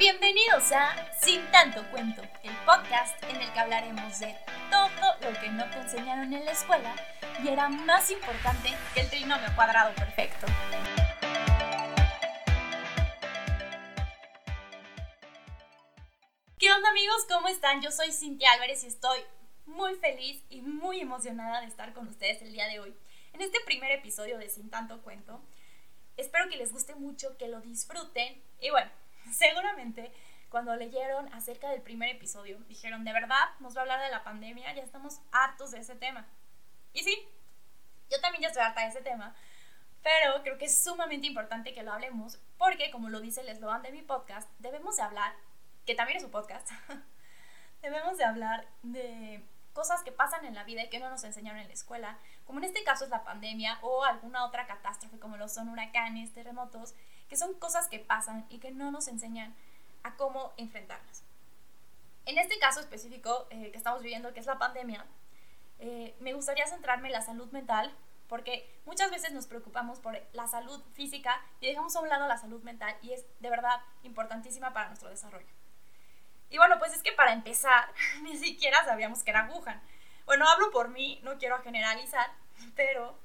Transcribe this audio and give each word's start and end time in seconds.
Bienvenidos 0.00 0.72
a 0.72 1.12
Sin 1.20 1.44
tanto 1.50 1.84
cuento, 1.90 2.22
el 2.42 2.56
podcast 2.64 3.22
en 3.24 3.36
el 3.36 3.52
que 3.52 3.60
hablaremos 3.60 4.18
de 4.18 4.34
todo 4.70 5.14
lo 5.20 5.38
que 5.38 5.50
no 5.50 5.68
te 5.68 5.76
enseñaron 5.76 6.32
en 6.32 6.42
la 6.42 6.52
escuela 6.52 6.96
y 7.44 7.48
era 7.48 7.68
más 7.68 8.10
importante 8.10 8.70
que 8.94 9.02
el 9.02 9.10
trinomio 9.10 9.54
cuadrado 9.54 9.94
perfecto. 9.94 10.46
¿Qué 16.58 16.72
onda 16.72 16.88
amigos? 16.88 17.26
¿Cómo 17.28 17.48
están? 17.48 17.82
Yo 17.82 17.90
soy 17.90 18.10
Cintia 18.10 18.52
Álvarez 18.52 18.82
y 18.84 18.86
estoy 18.86 19.18
muy 19.66 19.96
feliz 19.96 20.42
y 20.48 20.62
muy 20.62 21.00
emocionada 21.00 21.60
de 21.60 21.66
estar 21.66 21.92
con 21.92 22.08
ustedes 22.08 22.40
el 22.40 22.54
día 22.54 22.68
de 22.68 22.80
hoy 22.80 22.96
en 23.34 23.42
este 23.42 23.60
primer 23.66 23.92
episodio 23.92 24.38
de 24.38 24.48
Sin 24.48 24.70
tanto 24.70 25.02
cuento. 25.02 25.42
Espero 26.16 26.48
que 26.48 26.56
les 26.56 26.72
guste 26.72 26.94
mucho, 26.94 27.36
que 27.36 27.48
lo 27.48 27.60
disfruten 27.60 28.42
y 28.62 28.70
bueno, 28.70 28.90
seguramente 29.32 30.12
cuando 30.50 30.74
leyeron 30.74 31.32
acerca 31.32 31.70
del 31.70 31.80
primer 31.80 32.10
episodio 32.10 32.58
dijeron, 32.68 33.04
de 33.04 33.12
verdad, 33.12 33.44
nos 33.60 33.76
va 33.76 33.80
a 33.80 33.82
hablar 33.82 34.00
de 34.00 34.10
la 34.10 34.24
pandemia, 34.24 34.74
ya 34.74 34.82
estamos 34.82 35.20
hartos 35.30 35.70
de 35.70 35.78
ese 35.78 35.94
tema. 35.94 36.26
Y 36.92 37.04
sí, 37.04 37.28
yo 38.10 38.20
también 38.20 38.42
ya 38.42 38.48
estoy 38.48 38.62
harta 38.62 38.82
de 38.82 38.88
ese 38.88 39.00
tema, 39.00 39.34
pero 40.02 40.42
creo 40.42 40.58
que 40.58 40.64
es 40.64 40.82
sumamente 40.82 41.26
importante 41.26 41.72
que 41.72 41.82
lo 41.82 41.92
hablemos 41.92 42.38
porque, 42.58 42.90
como 42.90 43.08
lo 43.08 43.20
dice 43.20 43.42
el 43.42 43.48
eslogan 43.48 43.82
de 43.82 43.92
mi 43.92 44.02
podcast, 44.02 44.50
debemos 44.58 44.96
de 44.96 45.02
hablar, 45.02 45.34
que 45.86 45.94
también 45.94 46.18
es 46.18 46.24
un 46.24 46.30
podcast, 46.30 46.68
debemos 47.82 48.18
de 48.18 48.24
hablar 48.24 48.66
de 48.82 49.46
cosas 49.72 50.02
que 50.02 50.10
pasan 50.10 50.44
en 50.44 50.54
la 50.54 50.64
vida 50.64 50.82
y 50.82 50.90
que 50.90 50.98
no 50.98 51.08
nos 51.10 51.22
enseñaron 51.22 51.60
en 51.60 51.68
la 51.68 51.74
escuela, 51.74 52.18
como 52.44 52.58
en 52.58 52.64
este 52.64 52.82
caso 52.82 53.04
es 53.04 53.10
la 53.10 53.22
pandemia 53.22 53.78
o 53.82 54.04
alguna 54.04 54.44
otra 54.44 54.66
catástrofe 54.66 55.20
como 55.20 55.36
lo 55.36 55.48
son 55.48 55.68
huracanes, 55.68 56.32
terremotos, 56.32 56.94
que 57.30 57.36
son 57.36 57.54
cosas 57.54 57.86
que 57.88 58.00
pasan 58.00 58.44
y 58.50 58.58
que 58.58 58.72
no 58.72 58.90
nos 58.90 59.06
enseñan 59.06 59.54
a 60.02 60.16
cómo 60.16 60.52
enfrentarlas. 60.56 61.22
En 62.26 62.36
este 62.38 62.58
caso 62.58 62.80
específico 62.80 63.46
eh, 63.50 63.70
que 63.70 63.78
estamos 63.78 64.02
viviendo, 64.02 64.34
que 64.34 64.40
es 64.40 64.46
la 64.46 64.58
pandemia, 64.58 65.06
eh, 65.78 66.14
me 66.18 66.34
gustaría 66.34 66.66
centrarme 66.66 67.08
en 67.08 67.12
la 67.12 67.22
salud 67.22 67.48
mental, 67.52 67.94
porque 68.28 68.68
muchas 68.84 69.12
veces 69.12 69.32
nos 69.32 69.46
preocupamos 69.46 70.00
por 70.00 70.20
la 70.32 70.48
salud 70.48 70.82
física 70.92 71.40
y 71.60 71.68
dejamos 71.68 71.94
a 71.94 72.00
un 72.00 72.08
lado 72.08 72.26
la 72.26 72.36
salud 72.36 72.62
mental 72.64 72.96
y 73.00 73.12
es 73.12 73.24
de 73.38 73.48
verdad 73.48 73.80
importantísima 74.02 74.72
para 74.72 74.88
nuestro 74.88 75.08
desarrollo. 75.08 75.48
Y 76.50 76.58
bueno, 76.58 76.80
pues 76.80 76.92
es 76.94 77.02
que 77.02 77.12
para 77.12 77.32
empezar, 77.32 77.92
ni 78.22 78.36
siquiera 78.36 78.84
sabíamos 78.84 79.22
que 79.22 79.30
era 79.30 79.48
Wuhan. 79.48 79.80
Bueno, 80.26 80.48
hablo 80.48 80.72
por 80.72 80.88
mí, 80.88 81.20
no 81.22 81.38
quiero 81.38 81.62
generalizar, 81.62 82.28
pero 82.74 83.16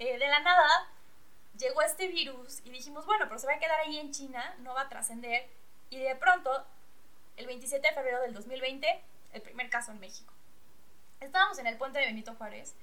eh, 0.00 0.18
de 0.18 0.26
la 0.26 0.40
nada 0.40 0.66
llegó 1.58 1.82
este 1.82 2.08
virus 2.08 2.60
y 2.64 2.70
dijimos, 2.70 3.04
bueno, 3.06 3.26
pero 3.28 3.38
se 3.38 3.46
va 3.46 3.54
a 3.54 3.58
quedar 3.58 3.80
ahí 3.80 3.98
en 3.98 4.12
China, 4.12 4.54
no 4.60 4.74
va 4.74 4.82
a 4.82 4.88
trascender. 4.88 5.48
Y 5.90 5.98
de 5.98 6.14
pronto, 6.16 6.50
el 7.36 7.46
27 7.46 7.86
de 7.86 7.94
febrero 7.94 8.20
del 8.20 8.34
2020, 8.34 9.02
el 9.32 9.42
primer 9.42 9.68
caso 9.70 9.92
en 9.92 10.00
México. 10.00 10.32
Estábamos 11.20 11.58
en 11.58 11.66
el 11.66 11.76
puente 11.76 11.98
de 11.98 12.06
Benito 12.06 12.34
Juárez 12.34 12.74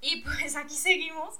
y 0.00 0.22
pues 0.22 0.56
aquí 0.56 0.74
seguimos. 0.74 1.36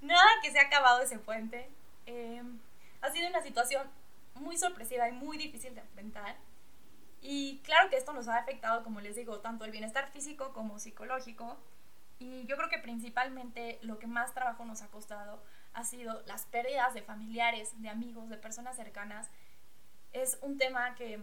Nada 0.00 0.28
que 0.42 0.50
se 0.50 0.58
ha 0.58 0.62
acabado 0.62 1.02
ese 1.02 1.18
puente. 1.18 1.68
Em, 2.04 2.60
ha 3.00 3.10
sido 3.10 3.28
una 3.28 3.42
situación 3.42 3.88
muy 4.34 4.58
sorpresiva 4.58 5.08
y 5.08 5.12
muy 5.12 5.38
difícil 5.38 5.74
de 5.74 5.80
enfrentar. 5.80 6.36
Y 7.22 7.58
claro 7.64 7.88
que 7.88 7.96
esto 7.96 8.12
nos 8.12 8.28
ha 8.28 8.36
afectado, 8.36 8.84
como 8.84 9.00
les 9.00 9.16
digo, 9.16 9.40
tanto 9.40 9.64
el 9.64 9.70
bienestar 9.70 10.10
físico 10.12 10.52
como 10.52 10.78
psicológico. 10.78 11.56
Y 12.18 12.44
yo 12.46 12.56
creo 12.56 12.68
que 12.68 12.78
principalmente 12.78 13.78
lo 13.82 13.98
que 13.98 14.06
más 14.06 14.34
trabajo 14.34 14.64
nos 14.64 14.82
ha 14.82 14.88
costado 14.88 15.42
ha 15.76 15.84
sido 15.84 16.22
las 16.22 16.46
pérdidas 16.46 16.94
de 16.94 17.02
familiares, 17.02 17.70
de 17.82 17.90
amigos, 17.90 18.30
de 18.30 18.38
personas 18.38 18.76
cercanas. 18.76 19.28
Es 20.14 20.38
un 20.40 20.56
tema 20.56 20.94
que 20.94 21.22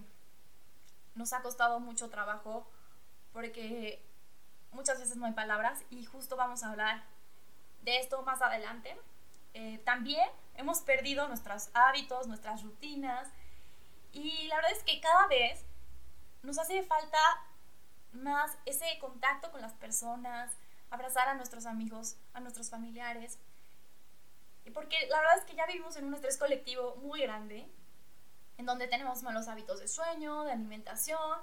nos 1.16 1.34
ha 1.34 1.41
costado 1.41 1.80
mucho 1.80 2.12
trabajo 2.12 2.69
porque 3.31 4.06
muchas 4.72 5.00
veces 5.00 5.18
no 5.18 5.25
hay 5.25 5.31
palabras 5.31 5.81
y 5.90 6.06
justo 6.06 6.36
vamos 6.36 6.64
a 6.64 6.69
hablar 6.69 7.03
de 7.81 7.97
esto 7.97 8.22
más 8.22 8.44
adelante. 8.44 8.96
Eh, 9.56 9.80
también 9.86 10.30
hemos 10.53 10.81
perdido 10.81 11.28
nuestros 11.28 11.72
hábitos, 11.74 12.28
nuestras 12.28 12.62
rutinas 12.62 13.28
y 14.12 14.46
la 14.50 14.58
verdad 14.58 14.72
es 14.74 14.84
que 14.84 15.02
cada 15.02 15.25
vez 15.25 15.66
nos 16.44 16.59
hace 16.59 16.84
falta 16.84 17.18
más 18.12 18.56
ese 18.68 19.00
contacto 19.00 19.52
con 19.52 19.62
las 19.62 19.74
personas, 19.74 20.52
abrazar 20.91 21.28
a 21.28 21.34
nuestros 21.34 21.66
amigos, 21.66 22.18
a 22.35 22.40
nuestros 22.40 22.70
familiares. 22.70 23.40
Porque 24.72 25.07
la 25.09 25.19
verdad 25.19 25.38
es 25.38 25.46
que 25.46 25.56
ya 25.56 25.66
vivimos 25.66 25.96
en 25.97 26.06
un 26.06 26.13
estrés 26.13 26.38
colectivo 26.38 26.96
muy 26.97 27.22
grande, 27.22 27.68
en 28.57 28.66
donde 28.66 28.88
tenemos 28.88 29.24
malos 29.24 29.47
hábitos 29.47 29.79
de 29.79 29.88
sueño, 29.88 30.44
de 30.44 30.51
alimentación. 30.51 31.40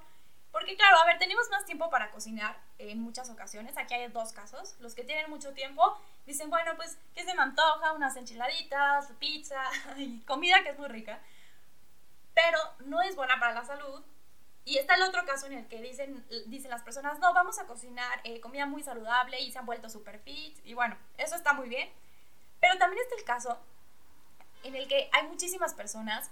Porque 0.52 0.76
claro, 0.76 0.98
a 0.98 1.06
ver, 1.06 1.18
tenemos 1.18 1.48
más 1.50 1.64
tiempo 1.64 1.90
para 1.90 2.10
cocinar 2.10 2.56
en 2.78 3.00
muchas 3.00 3.30
ocasiones. 3.30 3.76
Aquí 3.76 3.94
hay 3.94 4.08
dos 4.08 4.32
casos. 4.32 4.74
Los 4.80 4.94
que 4.94 5.04
tienen 5.04 5.30
mucho 5.30 5.52
tiempo 5.52 5.96
dicen, 6.26 6.50
bueno, 6.50 6.72
pues, 6.76 6.98
¿qué 7.14 7.24
se 7.24 7.34
me 7.34 7.42
antoja? 7.42 7.92
Unas 7.92 8.16
enchiladitas, 8.16 9.12
pizza 9.18 9.62
y 9.96 10.20
comida 10.20 10.62
que 10.62 10.70
es 10.70 10.78
muy 10.78 10.88
rica. 10.88 11.20
Pero 12.34 12.58
no 12.86 13.02
es 13.02 13.16
buena 13.16 13.38
para 13.38 13.52
la 13.52 13.64
salud 13.64 14.02
y 14.64 14.78
está 14.78 14.94
el 14.94 15.02
otro 15.02 15.24
caso 15.24 15.46
en 15.46 15.54
el 15.54 15.66
que 15.68 15.80
dicen, 15.80 16.24
dicen 16.46 16.70
las 16.70 16.82
personas, 16.82 17.18
no, 17.18 17.32
vamos 17.32 17.58
a 17.58 17.66
cocinar 17.66 18.20
eh, 18.24 18.40
comida 18.40 18.66
muy 18.66 18.82
saludable 18.82 19.40
y 19.40 19.50
se 19.50 19.58
han 19.58 19.66
vuelto 19.66 19.88
super 19.88 20.18
fit. 20.20 20.58
Y 20.64 20.74
bueno, 20.74 20.96
eso 21.18 21.34
está 21.34 21.52
muy 21.52 21.68
bien. 21.68 21.90
Pero 22.60 22.78
también 22.78 23.02
está 23.02 23.16
el 23.16 23.24
caso 23.24 23.58
en 24.62 24.76
el 24.76 24.88
que 24.88 25.08
hay 25.12 25.26
muchísimas 25.26 25.74
personas 25.74 26.30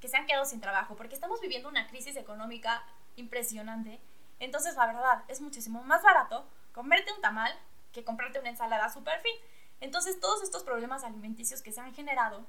que 0.00 0.08
se 0.08 0.16
han 0.16 0.26
quedado 0.26 0.44
sin 0.44 0.60
trabajo 0.60 0.96
porque 0.96 1.14
estamos 1.14 1.40
viviendo 1.40 1.68
una 1.68 1.86
crisis 1.86 2.16
económica 2.16 2.84
impresionante. 3.16 4.00
Entonces, 4.40 4.74
la 4.76 4.86
verdad, 4.86 5.24
es 5.28 5.40
muchísimo 5.40 5.82
más 5.84 6.02
barato 6.02 6.46
comerte 6.72 7.12
un 7.12 7.20
tamal 7.20 7.56
que 7.92 8.04
comprarte 8.04 8.40
una 8.40 8.50
ensalada 8.50 8.88
super 8.88 9.20
fit. 9.20 9.40
Entonces, 9.80 10.20
todos 10.20 10.42
estos 10.42 10.64
problemas 10.64 11.04
alimenticios 11.04 11.62
que 11.62 11.72
se 11.72 11.80
han 11.80 11.94
generado 11.94 12.44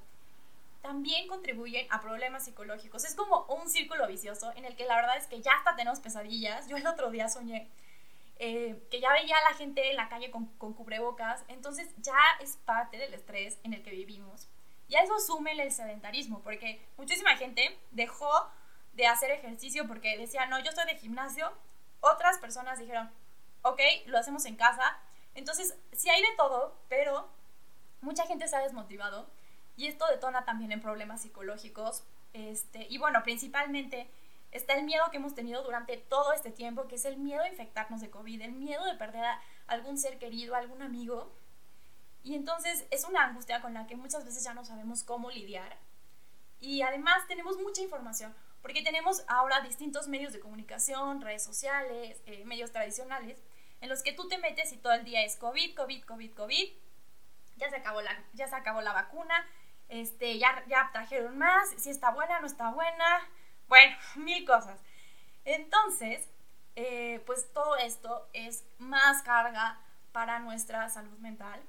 también 0.82 1.28
contribuyen 1.28 1.86
a 1.90 2.00
problemas 2.00 2.44
psicológicos. 2.44 3.04
Es 3.04 3.14
como 3.14 3.44
un 3.46 3.68
círculo 3.68 4.06
vicioso 4.06 4.52
en 4.56 4.64
el 4.64 4.76
que 4.76 4.84
la 4.84 4.96
verdad 4.96 5.16
es 5.16 5.26
que 5.26 5.40
ya 5.40 5.52
hasta 5.52 5.76
tenemos 5.76 6.00
pesadillas. 6.00 6.68
Yo 6.68 6.76
el 6.76 6.86
otro 6.86 7.10
día 7.10 7.28
soñé 7.28 7.68
eh, 8.38 8.86
que 8.90 9.00
ya 9.00 9.12
veía 9.12 9.36
a 9.38 9.50
la 9.50 9.56
gente 9.56 9.90
en 9.90 9.96
la 9.96 10.08
calle 10.08 10.30
con, 10.30 10.46
cubrebocas, 10.46 11.44
entonces 11.48 11.88
ya 11.98 12.18
es 12.40 12.56
parte 12.64 12.98
del 12.98 13.14
estrés 13.14 13.58
en 13.62 13.72
el 13.72 13.82
que 13.82 13.90
vivimos. 13.90 14.48
Y 14.88 14.96
a 14.96 15.02
eso 15.02 15.18
súmele 15.18 15.62
el 15.62 15.72
sedentarismo, 15.72 16.42
porque 16.42 16.86
muchísima 16.96 17.36
gente 17.36 17.78
dejó 17.90 18.30
de 18.92 19.06
hacer 19.06 19.30
ejercicio 19.30 19.86
porque 19.86 20.16
decía, 20.16 20.46
no, 20.46 20.58
yo 20.60 20.70
estoy 20.70 20.86
de 20.86 20.98
gimnasio. 20.98 21.52
Otras 22.00 22.38
personas 22.38 22.78
dijeron, 22.78 23.10
ok, 23.62 23.80
lo 24.06 24.18
hacemos 24.18 24.44
en 24.44 24.56
casa. 24.56 24.98
Entonces, 25.34 25.76
sí 25.92 26.08
hay 26.08 26.22
de 26.22 26.36
todo, 26.36 26.76
pero 26.88 27.28
mucha 28.00 28.26
gente 28.26 28.46
se 28.48 28.56
ha 28.56 28.60
desmotivado 28.60 29.28
y 29.76 29.86
esto 29.86 30.06
detona 30.08 30.44
también 30.44 30.72
en 30.72 30.80
problemas 30.80 31.22
psicológicos. 31.22 32.04
Este, 32.32 32.86
y 32.88 32.98
bueno, 32.98 33.22
principalmente 33.22 34.08
está 34.56 34.74
el 34.74 34.84
miedo 34.84 35.04
que 35.10 35.18
hemos 35.18 35.34
tenido 35.34 35.62
durante 35.62 35.96
todo 35.96 36.32
este 36.32 36.50
tiempo, 36.50 36.88
que 36.88 36.96
es 36.96 37.04
el 37.04 37.16
miedo 37.18 37.42
a 37.42 37.48
infectarnos 37.48 38.00
de 38.00 38.10
COVID, 38.10 38.40
el 38.42 38.52
miedo 38.52 38.84
de 38.84 38.94
perder 38.94 39.24
a 39.24 39.40
algún 39.66 39.98
ser 39.98 40.18
querido, 40.18 40.54
algún 40.54 40.82
amigo. 40.82 41.32
Y 42.22 42.34
entonces 42.34 42.86
es 42.90 43.04
una 43.04 43.24
angustia 43.24 43.60
con 43.60 43.74
la 43.74 43.86
que 43.86 43.96
muchas 43.96 44.24
veces 44.24 44.42
ya 44.42 44.54
no 44.54 44.64
sabemos 44.64 45.02
cómo 45.02 45.30
lidiar. 45.30 45.78
Y 46.58 46.82
además 46.82 47.26
tenemos 47.28 47.58
mucha 47.58 47.82
información, 47.82 48.34
porque 48.62 48.82
tenemos 48.82 49.24
ahora 49.28 49.60
distintos 49.60 50.08
medios 50.08 50.32
de 50.32 50.40
comunicación, 50.40 51.20
redes 51.20 51.44
sociales, 51.44 52.20
eh, 52.26 52.44
medios 52.44 52.72
tradicionales, 52.72 53.38
en 53.80 53.88
los 53.88 54.02
que 54.02 54.12
tú 54.12 54.26
te 54.26 54.38
metes 54.38 54.72
y 54.72 54.78
todo 54.78 54.94
el 54.94 55.04
día 55.04 55.22
es 55.22 55.36
COVID, 55.36 55.76
COVID, 55.76 56.04
COVID, 56.04 56.34
COVID. 56.34 56.72
Ya 57.56 57.70
se 57.70 57.76
acabó 57.76 58.00
la, 58.00 58.24
ya 58.32 58.48
se 58.48 58.56
acabó 58.56 58.80
la 58.80 58.92
vacuna, 58.92 59.46
este, 59.88 60.38
ya, 60.38 60.64
ya 60.66 60.90
trajeron 60.92 61.38
más, 61.38 61.70
si 61.78 61.90
está 61.90 62.10
buena, 62.10 62.40
no 62.40 62.46
está 62.46 62.70
buena, 62.70 63.20
bueno, 63.68 63.96
mil 64.16 64.44
cosas. 64.44 64.80
Entonces, 65.44 66.28
eh, 66.74 67.22
pues 67.26 67.52
todo 67.52 67.76
esto 67.76 68.28
es 68.32 68.64
más 68.78 69.22
carga 69.22 69.80
para 70.12 70.38
nuestra 70.40 70.88
salud 70.88 71.18
mental. 71.18 71.62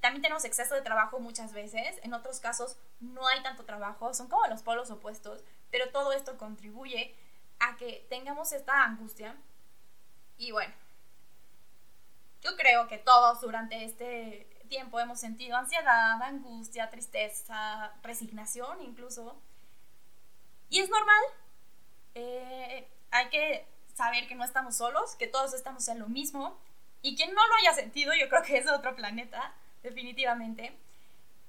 También 0.00 0.22
tenemos 0.22 0.44
exceso 0.44 0.74
de 0.74 0.82
trabajo 0.82 1.18
muchas 1.18 1.52
veces, 1.52 1.98
en 2.02 2.14
otros 2.14 2.38
casos 2.38 2.76
no 3.00 3.26
hay 3.26 3.42
tanto 3.42 3.64
trabajo, 3.64 4.14
son 4.14 4.28
como 4.28 4.46
los 4.46 4.62
polos 4.62 4.90
opuestos, 4.90 5.42
pero 5.70 5.90
todo 5.90 6.12
esto 6.12 6.38
contribuye 6.38 7.14
a 7.58 7.76
que 7.76 8.06
tengamos 8.08 8.52
esta 8.52 8.84
angustia. 8.84 9.36
Y 10.36 10.52
bueno, 10.52 10.72
yo 12.40 12.56
creo 12.56 12.86
que 12.86 12.98
todos 12.98 13.40
durante 13.40 13.84
este 13.84 14.48
tiempo 14.68 15.00
hemos 15.00 15.18
sentido 15.18 15.56
ansiedad, 15.56 16.22
angustia, 16.22 16.90
tristeza, 16.90 17.92
resignación 18.02 18.80
incluso. 18.82 19.40
Y 20.70 20.80
es 20.80 20.90
normal. 20.90 21.22
Eh, 22.14 22.88
hay 23.10 23.28
que 23.30 23.66
saber 23.94 24.26
que 24.28 24.34
no 24.34 24.44
estamos 24.44 24.76
solos, 24.76 25.16
que 25.16 25.26
todos 25.26 25.54
estamos 25.54 25.86
en 25.88 25.98
lo 25.98 26.08
mismo. 26.08 26.58
Y 27.02 27.16
quien 27.16 27.34
no 27.34 27.46
lo 27.46 27.54
haya 27.56 27.74
sentido, 27.74 28.12
yo 28.14 28.28
creo 28.28 28.42
que 28.42 28.58
es 28.58 28.64
de 28.64 28.72
otro 28.72 28.94
planeta, 28.96 29.54
definitivamente. 29.82 30.76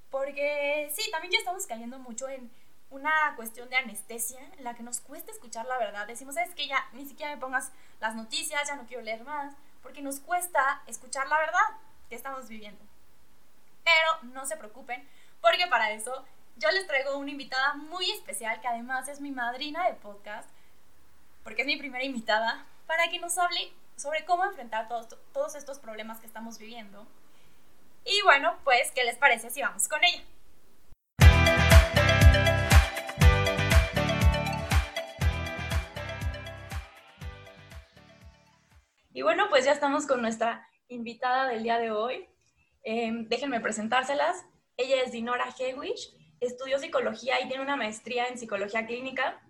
Porque 0.10 0.92
sí, 0.96 1.10
también 1.12 1.34
ya 1.34 1.40
estamos 1.40 1.66
cayendo 1.66 2.00
mucho 2.00 2.28
en 2.28 2.52
una 2.90 3.12
cuestión 3.36 3.70
de 3.70 3.78
anestesia 3.78 4.40
en 4.58 4.64
la 4.64 4.74
que 4.74 4.84
nos 4.84 5.00
cuesta 5.00 5.32
escuchar 5.32 5.66
la 5.66 5.78
verdad. 5.78 6.08
Decimos, 6.08 6.38
es 6.38 6.54
que 6.56 6.68
ya 6.68 6.88
ni 6.94 7.06
siquiera 7.06 7.34
me 7.34 7.42
pongas 7.42 7.72
las 8.00 8.16
noticias, 8.16 8.68
ya 8.68 8.76
no 8.76 8.88
quiero 8.88 9.04
leer 9.04 9.24
más, 9.24 9.54
porque 9.84 10.02
nos 10.02 10.20
cuesta 10.20 10.82
escuchar 10.88 11.28
la 11.28 11.38
verdad 11.38 11.78
que 12.10 12.16
estamos 12.16 12.48
viviendo. 12.48 12.84
Pero 13.84 14.34
no 14.34 14.46
se 14.46 14.58
preocupen, 14.58 15.08
porque 15.42 15.68
para 15.68 15.92
eso 15.92 16.26
yo 16.60 16.70
les 16.72 16.86
traigo 16.88 17.18
una 17.18 17.32
invitada 17.32 17.74
muy 17.76 18.12
especial 18.12 18.60
que 18.60 18.68
además 18.68 19.08
es 19.08 19.22
mi 19.22 19.32
madrina 19.32 19.86
de 19.86 19.94
podcast, 19.94 20.50
porque 21.44 21.62
es 21.62 21.68
mi 21.68 21.78
primera 21.78 22.04
invitada, 22.04 22.66
para 22.86 23.08
que 23.10 23.18
nos 23.18 23.38
hable 23.38 23.72
sobre 23.96 24.26
cómo 24.26 24.44
enfrentar 24.44 24.90
todos, 24.90 25.08
todos 25.32 25.56
estos 25.56 25.80
problemas 25.80 26.20
que 26.20 26.28
estamos 26.28 26.60
viviendo. 26.60 27.08
Y 28.04 28.22
bueno, 28.24 28.58
pues, 28.66 28.92
¿qué 28.92 29.06
les 29.06 29.16
parece 29.16 29.50
si 29.50 29.62
vamos 29.62 29.88
con 29.88 30.04
ella? 30.04 30.24
Y 39.14 39.22
bueno, 39.22 39.48
pues 39.50 39.64
ya 39.64 39.72
estamos 39.72 40.06
con 40.06 40.22
nuestra 40.22 40.68
invitada 40.90 41.48
del 41.48 41.64
día 41.64 41.78
de 41.78 41.92
hoy. 41.92 42.28
Em, 42.84 43.28
déjenme 43.30 43.62
presentárselas. 43.62 44.46
Ella 44.78 45.04
es 45.04 45.12
Dinora 45.12 45.54
Hewish, 45.58 46.19
estudió 46.40 46.80
psicología 46.80 47.42
y 47.42 47.48
tiene 47.48 47.64
una 47.64 47.76
maestría 47.76 48.28
en 48.28 48.38
psicología 48.38 48.86
clínica. 48.86 49.42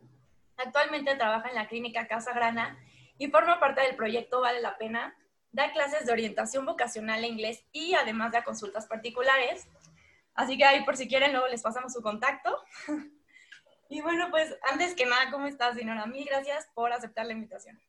Actualmente 0.57 1.15
trabaja 1.15 1.49
en 1.49 1.55
la 1.55 1.67
clínica 1.67 2.07
Casa 2.07 2.33
Grana 2.33 2.77
y 3.17 3.27
forma 3.27 3.59
parte 3.59 3.81
del 3.81 3.95
proyecto 3.95 4.41
Vale 4.41 4.61
la 4.61 4.77
Pena. 4.77 5.15
Da 5.51 5.71
clases 5.71 6.05
de 6.05 6.11
orientación 6.11 6.65
vocacional 6.65 7.23
en 7.23 7.33
inglés 7.33 7.63
y 7.71 7.93
además 7.95 8.31
da 8.31 8.43
consultas 8.43 8.85
particulares. 8.87 9.67
Así 10.35 10.57
que 10.57 10.65
ahí 10.65 10.85
por 10.85 10.95
si 10.95 11.07
quieren 11.07 11.31
luego 11.31 11.47
les 11.47 11.61
pasamos 11.61 11.93
su 11.93 12.01
contacto. 12.01 12.55
y 13.89 14.01
bueno, 14.01 14.27
pues 14.29 14.55
antes 14.71 14.93
que 14.93 15.05
nada, 15.05 15.31
¿cómo 15.31 15.47
estás, 15.47 15.75
Dinora? 15.75 16.05
Mil 16.05 16.25
gracias 16.25 16.67
por 16.73 16.93
aceptar 16.93 17.25
la 17.25 17.33
invitación. 17.33 17.79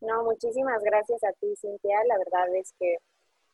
No, 0.00 0.24
muchísimas 0.24 0.82
gracias 0.82 1.22
a 1.24 1.32
ti, 1.32 1.54
Cintia. 1.60 1.96
La 2.06 2.18
verdad 2.18 2.54
es 2.56 2.74
que 2.78 2.96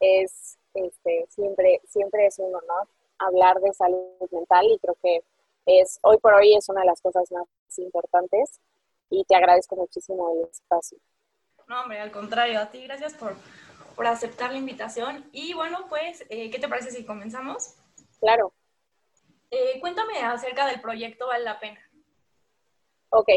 es 0.00 0.58
este, 0.74 1.26
siempre, 1.28 1.80
siempre 1.86 2.26
es 2.26 2.38
un 2.38 2.54
honor 2.54 2.88
hablar 3.18 3.60
de 3.60 3.72
salud 3.72 4.28
mental 4.30 4.66
y 4.66 4.78
creo 4.78 4.96
que 5.02 5.22
es 5.66 5.98
hoy 6.02 6.18
por 6.18 6.34
hoy 6.34 6.54
es 6.54 6.68
una 6.68 6.80
de 6.80 6.86
las 6.86 7.00
cosas 7.00 7.30
más 7.30 7.46
importantes 7.76 8.60
y 9.10 9.24
te 9.24 9.36
agradezco 9.36 9.76
muchísimo 9.76 10.30
el 10.32 10.48
espacio. 10.48 10.98
No, 11.66 11.82
hombre, 11.82 12.00
al 12.00 12.10
contrario, 12.10 12.58
a 12.60 12.70
ti 12.70 12.82
gracias 12.84 13.14
por, 13.14 13.36
por 13.94 14.06
aceptar 14.06 14.52
la 14.52 14.58
invitación. 14.58 15.28
Y 15.32 15.52
bueno, 15.54 15.86
pues, 15.88 16.24
eh, 16.30 16.50
¿qué 16.50 16.58
te 16.58 16.68
parece 16.68 16.90
si 16.90 17.04
comenzamos? 17.04 17.74
Claro. 18.20 18.52
Eh, 19.50 19.78
cuéntame 19.80 20.18
acerca 20.18 20.66
del 20.66 20.80
proyecto 20.80 21.26
Vale 21.26 21.44
la 21.44 21.60
Pena. 21.60 21.80
Ok. 23.10 23.28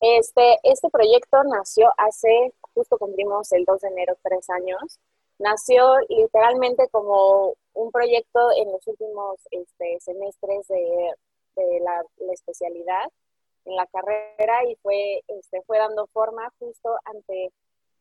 Este, 0.00 0.58
este 0.62 0.90
proyecto 0.90 1.42
nació 1.44 1.90
hace, 1.96 2.52
justo 2.74 2.98
cumplimos 2.98 3.50
el 3.52 3.64
2 3.64 3.80
de 3.80 3.88
enero, 3.88 4.18
tres 4.22 4.48
años. 4.50 5.00
Nació 5.38 5.98
literalmente 6.08 6.88
como 6.90 7.54
un 7.74 7.90
proyecto 7.92 8.40
en 8.56 8.72
los 8.72 8.86
últimos 8.86 9.40
este, 9.50 9.98
semestres 10.00 10.66
de, 10.68 11.80
la, 11.80 12.02
especialidad 12.32 13.10
en 13.64 13.76
la 13.76 13.86
carrera 13.86 14.64
y 14.68 14.76
fue, 14.76 15.22
este, 15.28 15.62
fue 15.62 15.78
dando 15.78 16.06
forma 16.08 16.50
justo 16.58 16.96
ante, 17.04 17.52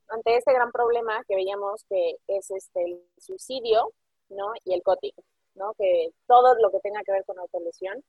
ante 0.10 0.38
este 0.38 0.54
gran 0.54 0.72
problema 0.72 1.24
que 1.28 1.36
veíamos 1.36 1.84
que 1.90 2.18
es 2.28 2.52
este, 2.52 2.84
el 2.84 3.02
suicidio 3.18 3.92
¿no? 4.30 4.54
y 4.64 4.74
el 4.74 4.84
cóting, 4.84 5.14
¿no? 5.56 5.74
que 5.74 6.12
todo 6.28 6.56
lo 6.56 6.72
que 6.72 6.80
tenga 6.80 7.04
que 7.04 7.12
ver 7.12 7.26
con 7.26 7.40
autolesión. 7.40 8.04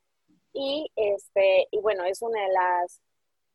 Y, 0.52 0.90
este, 0.96 1.68
y 1.70 1.78
bueno, 1.80 2.04
es 2.04 2.22
una 2.22 2.40
de 2.42 2.52
las 2.52 3.00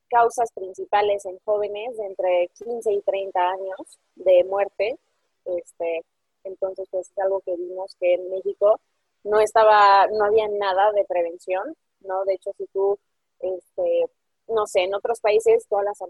causas 0.09 0.51
principales 0.51 1.25
en 1.25 1.39
jóvenes 1.45 1.97
de 1.97 2.05
entre 2.05 2.49
15 2.59 2.91
y 2.91 3.01
30 3.01 3.39
años 3.39 3.99
de 4.15 4.43
muerte. 4.43 4.99
Este, 5.45 6.05
entonces, 6.43 6.87
pues 6.91 7.09
es 7.09 7.17
algo 7.19 7.41
que 7.41 7.55
vimos 7.55 7.95
que 7.99 8.15
en 8.15 8.29
México 8.29 8.79
no 9.23 9.39
estaba, 9.39 10.07
no 10.07 10.25
había 10.25 10.47
nada 10.47 10.91
de 10.93 11.05
prevención, 11.05 11.75
¿no? 12.01 12.25
De 12.25 12.33
hecho, 12.33 12.51
si 12.57 12.65
tú 12.67 12.97
este, 13.39 14.05
no 14.47 14.67
sé, 14.67 14.81
en 14.81 14.93
otros 14.93 15.19
países 15.19 15.65
todas 15.67 15.85
las 15.85 15.97
son 15.97 16.09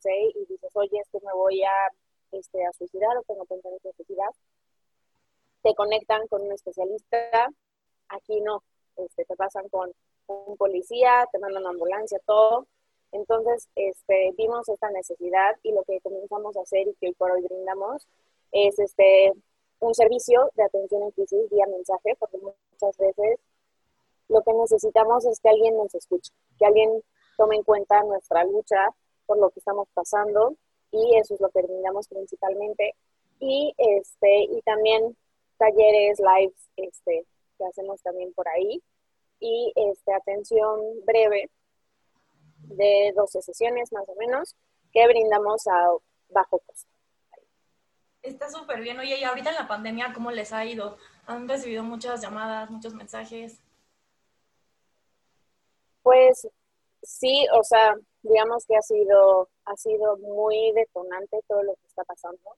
seis 0.00 0.34
y 0.34 0.46
dices, 0.46 0.70
oye, 0.74 0.98
es 0.98 1.08
que 1.10 1.20
me 1.24 1.32
voy 1.32 1.62
a, 1.62 1.92
este, 2.32 2.64
a 2.64 2.72
suicidar 2.72 3.16
o 3.16 3.22
tengo 3.22 3.44
pensamiento 3.44 3.88
de 3.88 3.94
suicidar, 3.94 4.30
te 5.62 5.74
conectan 5.74 6.26
con 6.28 6.42
un 6.42 6.52
especialista, 6.52 7.48
aquí 8.08 8.40
no, 8.40 8.62
este, 8.96 9.24
te 9.24 9.36
pasan 9.36 9.68
con 9.68 9.92
un 10.26 10.56
policía, 10.56 11.26
te 11.32 11.38
mandan 11.38 11.62
una 11.62 11.70
ambulancia, 11.70 12.18
todo. 12.26 12.66
Entonces, 13.12 13.68
este, 13.74 14.34
vimos 14.36 14.68
esta 14.68 14.90
necesidad 14.90 15.56
y 15.62 15.72
lo 15.72 15.82
que 15.84 16.00
comenzamos 16.00 16.56
a 16.56 16.62
hacer 16.62 16.86
y 16.88 16.94
que 16.94 17.08
hoy 17.08 17.14
por 17.14 17.30
hoy 17.30 17.42
brindamos 17.42 18.06
es 18.52 18.78
este, 18.78 19.32
un 19.80 19.94
servicio 19.94 20.50
de 20.54 20.64
atención 20.64 21.02
en 21.02 21.10
crisis 21.12 21.50
vía 21.50 21.66
mensaje, 21.66 22.14
porque 22.18 22.38
muchas 22.38 22.96
veces 22.98 23.38
lo 24.28 24.42
que 24.42 24.52
necesitamos 24.52 25.24
es 25.26 25.40
que 25.40 25.48
alguien 25.48 25.76
nos 25.76 25.94
escuche, 25.94 26.32
que 26.58 26.66
alguien 26.66 27.02
tome 27.36 27.56
en 27.56 27.62
cuenta 27.62 28.02
nuestra 28.02 28.44
lucha 28.44 28.90
por 29.26 29.38
lo 29.38 29.50
que 29.50 29.60
estamos 29.60 29.88
pasando 29.94 30.54
y 30.90 31.16
eso 31.16 31.34
es 31.34 31.40
lo 31.40 31.48
que 31.50 31.62
brindamos 31.62 32.08
principalmente. 32.08 32.94
Y, 33.40 33.72
este, 33.76 34.44
y 34.44 34.60
también 34.62 35.16
talleres, 35.58 36.18
lives 36.18 36.70
este, 36.76 37.24
que 37.56 37.64
hacemos 37.64 38.02
también 38.02 38.32
por 38.34 38.48
ahí 38.48 38.82
y 39.40 39.72
este, 39.76 40.12
atención 40.12 40.80
breve 41.04 41.50
de 42.62 43.12
12 43.14 43.42
sesiones 43.42 43.92
más 43.92 44.08
o 44.08 44.14
menos 44.16 44.56
que 44.92 45.06
brindamos 45.06 45.66
a 45.68 45.88
bajo 46.30 46.58
costo. 46.58 46.97
Está 48.28 48.50
súper 48.50 48.80
bien. 48.80 48.98
Oye, 48.98 49.18
y 49.18 49.24
ahorita 49.24 49.48
en 49.50 49.56
la 49.56 49.66
pandemia, 49.66 50.12
¿cómo 50.12 50.30
les 50.30 50.52
ha 50.52 50.64
ido? 50.64 50.98
¿Han 51.26 51.48
recibido 51.48 51.82
muchas 51.82 52.20
llamadas, 52.20 52.70
muchos 52.70 52.92
mensajes? 52.92 53.58
Pues 56.02 56.46
sí, 57.02 57.46
o 57.58 57.64
sea, 57.64 57.96
digamos 58.22 58.66
que 58.66 58.76
ha 58.76 58.82
sido, 58.82 59.48
ha 59.64 59.76
sido 59.76 60.18
muy 60.18 60.72
detonante 60.72 61.40
todo 61.48 61.62
lo 61.62 61.74
que 61.76 61.86
está 61.86 62.04
pasando. 62.04 62.56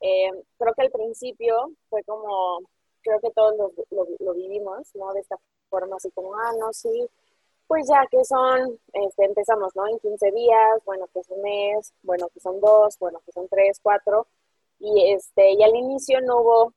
Eh, 0.00 0.32
creo 0.58 0.74
que 0.74 0.82
al 0.82 0.90
principio 0.90 1.70
fue 1.88 2.02
como, 2.02 2.58
creo 3.02 3.20
que 3.20 3.30
todos 3.30 3.54
lo, 3.56 3.72
lo, 4.18 4.34
vivimos, 4.34 4.90
¿no? 4.94 5.12
De 5.12 5.20
esta 5.20 5.36
forma, 5.70 5.96
así 5.96 6.10
como, 6.10 6.34
ah, 6.34 6.52
no, 6.58 6.72
sí, 6.72 7.08
pues 7.68 7.86
ya 7.88 8.04
que 8.10 8.24
son, 8.24 8.80
este, 8.92 9.24
empezamos, 9.26 9.74
¿no? 9.76 9.86
En 9.86 9.98
15 10.00 10.32
días, 10.32 10.82
bueno, 10.84 11.06
que 11.12 11.20
es 11.20 11.30
un 11.30 11.40
mes, 11.40 11.92
bueno, 12.02 12.28
que 12.34 12.40
son 12.40 12.60
dos, 12.60 12.98
bueno, 12.98 13.20
que 13.24 13.32
son 13.32 13.48
tres, 13.48 13.78
cuatro, 13.80 14.26
y 14.84 15.12
este, 15.12 15.52
y 15.52 15.62
al 15.62 15.74
inicio 15.74 16.20
no 16.20 16.40
hubo 16.40 16.74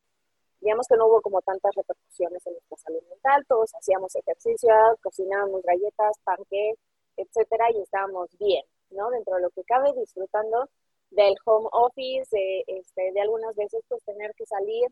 digamos 0.62 0.88
que 0.88 0.96
no 0.98 1.08
hubo 1.08 1.22
como 1.22 1.42
tantas 1.42 1.74
repercusiones 1.76 2.46
en 2.48 2.54
nuestra 2.54 2.78
salud 2.78 3.02
mental, 3.10 3.46
todos 3.48 3.72
hacíamos 3.76 4.16
ejercicio, 4.16 4.74
cocinábamos 5.02 5.62
galletas, 5.64 6.18
panque, 6.24 6.74
etcétera, 7.16 7.66
y 7.72 7.82
estábamos 7.82 8.30
bien, 8.40 8.64
¿no? 8.92 9.10
Dentro 9.12 9.36
de 9.36 9.42
lo 9.42 9.50
que 9.52 9.64
cabe, 9.64 9.94
disfrutando 9.94 10.68
del 11.12 11.36
home 11.46 11.70
office, 11.72 12.28
de, 12.32 12.64
este, 12.68 13.12
de 13.14 13.22
algunas 13.22 13.56
veces 13.56 13.82
pues 13.88 14.04
tener 14.04 14.34
que 14.36 14.46
salir, 14.46 14.88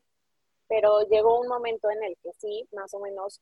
pero 0.68 1.02
llegó 1.10 1.40
un 1.40 1.48
momento 1.48 1.90
en 1.90 2.04
el 2.04 2.16
que 2.22 2.32
sí, 2.34 2.68
más 2.72 2.94
o 2.94 3.00
menos 3.00 3.42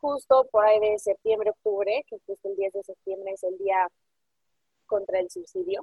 justo 0.00 0.46
por 0.50 0.64
ahí 0.64 0.80
de 0.80 0.98
septiembre, 0.98 1.50
octubre, 1.50 2.04
que 2.08 2.16
el 2.16 2.56
10 2.56 2.72
de 2.72 2.82
septiembre 2.84 3.32
es 3.32 3.42
el 3.44 3.56
día 3.58 3.88
contra 4.86 5.18
el 5.20 5.30
suicidio, 5.30 5.82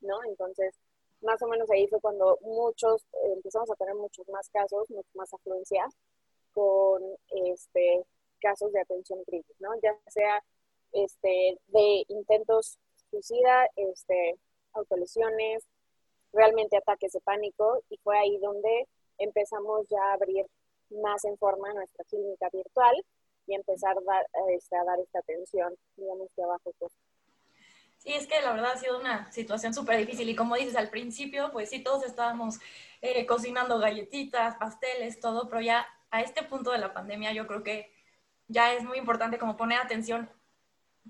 ¿no? 0.00 0.22
Entonces, 0.24 0.74
más 1.22 1.40
o 1.42 1.48
menos 1.48 1.70
ahí 1.70 1.86
fue 1.88 2.00
cuando 2.00 2.38
muchos, 2.42 3.02
eh, 3.12 3.32
empezamos 3.34 3.70
a 3.70 3.76
tener 3.76 3.94
muchos 3.94 4.28
más 4.28 4.48
casos, 4.50 4.88
mucho 4.90 5.08
más 5.14 5.32
afluencia 5.32 5.86
con 6.52 7.02
este, 7.28 8.04
casos 8.40 8.72
de 8.72 8.80
atención 8.80 9.22
crítica, 9.24 9.54
¿no? 9.60 9.70
Ya 9.82 9.96
sea 10.08 10.42
este, 10.92 11.58
de 11.68 12.04
intentos 12.08 12.78
suicida, 13.10 13.66
este, 13.76 14.38
autolesiones, 14.72 15.64
realmente 16.32 16.76
ataques 16.76 17.12
de 17.12 17.20
pánico, 17.20 17.82
y 17.88 17.96
fue 17.98 18.18
ahí 18.18 18.38
donde 18.38 18.88
empezamos 19.18 19.86
ya 19.88 20.02
a 20.10 20.14
abrir 20.14 20.46
más 20.90 21.24
en 21.24 21.36
forma 21.38 21.72
nuestra 21.72 22.04
clínica 22.04 22.48
virtual 22.52 22.94
y 23.46 23.54
empezar 23.54 23.96
a 23.96 24.00
dar, 24.02 24.26
este, 24.50 24.76
a 24.76 24.84
dar 24.84 24.98
esta 25.00 25.20
atención, 25.20 25.74
digamos, 25.96 26.28
de 26.36 26.42
abajo 26.42 26.72
costo. 26.78 27.05
Sí, 28.06 28.14
es 28.14 28.28
que 28.28 28.40
la 28.40 28.52
verdad 28.52 28.70
ha 28.74 28.78
sido 28.78 29.00
una 29.00 29.32
situación 29.32 29.74
súper 29.74 29.98
difícil 29.98 30.28
y 30.28 30.36
como 30.36 30.54
dices 30.54 30.76
al 30.76 30.90
principio, 30.90 31.50
pues 31.50 31.70
sí, 31.70 31.80
todos 31.80 32.04
estábamos 32.04 32.60
eh, 33.02 33.26
cocinando 33.26 33.80
galletitas, 33.80 34.54
pasteles, 34.58 35.18
todo, 35.18 35.48
pero 35.48 35.60
ya 35.60 35.88
a 36.12 36.20
este 36.20 36.44
punto 36.44 36.70
de 36.70 36.78
la 36.78 36.94
pandemia 36.94 37.32
yo 37.32 37.48
creo 37.48 37.64
que 37.64 37.92
ya 38.46 38.72
es 38.74 38.84
muy 38.84 38.98
importante 38.98 39.38
como 39.38 39.56
poner 39.56 39.80
atención 39.80 40.30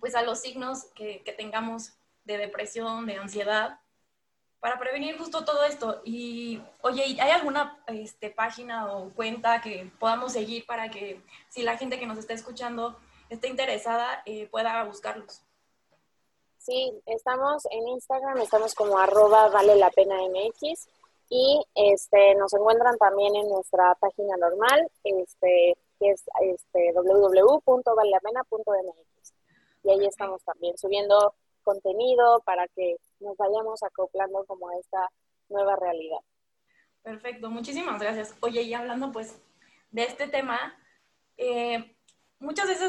pues 0.00 0.14
a 0.14 0.22
los 0.22 0.40
signos 0.40 0.86
que, 0.94 1.22
que 1.22 1.32
tengamos 1.32 1.92
de 2.24 2.38
depresión, 2.38 3.04
de 3.04 3.18
ansiedad, 3.18 3.78
para 4.58 4.78
prevenir 4.78 5.18
justo 5.18 5.44
todo 5.44 5.66
esto. 5.66 6.00
Y 6.02 6.62
oye, 6.80 7.02
¿hay 7.20 7.30
alguna 7.30 7.78
este, 7.88 8.30
página 8.30 8.90
o 8.90 9.10
cuenta 9.10 9.60
que 9.60 9.92
podamos 9.98 10.32
seguir 10.32 10.64
para 10.64 10.90
que 10.90 11.20
si 11.50 11.62
la 11.62 11.76
gente 11.76 11.98
que 11.98 12.06
nos 12.06 12.16
está 12.16 12.32
escuchando 12.32 12.98
esté 13.28 13.48
interesada 13.48 14.22
eh, 14.24 14.48
pueda 14.50 14.82
buscarlos. 14.84 15.45
Sí, 16.66 16.92
estamos 17.06 17.64
en 17.70 17.86
Instagram, 17.86 18.38
estamos 18.38 18.74
como 18.74 18.98
arroba 18.98 19.48
vale 19.50 19.76
la 19.76 19.88
pena 19.90 20.16
MX 20.16 20.88
y 21.28 21.62
este, 21.76 22.34
nos 22.34 22.52
encuentran 22.54 22.98
también 22.98 23.36
en 23.36 23.48
nuestra 23.48 23.94
página 23.94 24.36
normal, 24.36 24.90
este, 25.04 25.76
que 26.00 26.10
es 26.10 26.24
este, 26.40 26.92
www.valelapena.mx. 26.92 29.32
Y 29.84 29.90
ahí 29.90 30.06
estamos 30.06 30.42
también 30.42 30.76
subiendo 30.76 31.36
contenido 31.62 32.42
para 32.44 32.66
que 32.66 32.96
nos 33.20 33.36
vayamos 33.36 33.84
acoplando 33.84 34.44
como 34.46 34.68
a 34.68 34.76
esta 34.76 35.08
nueva 35.48 35.76
realidad. 35.76 36.18
Perfecto, 37.00 37.48
muchísimas 37.48 38.00
gracias. 38.00 38.34
Oye, 38.40 38.62
y 38.62 38.74
hablando 38.74 39.12
pues 39.12 39.40
de 39.92 40.02
este 40.02 40.26
tema, 40.26 40.76
eh, 41.36 41.95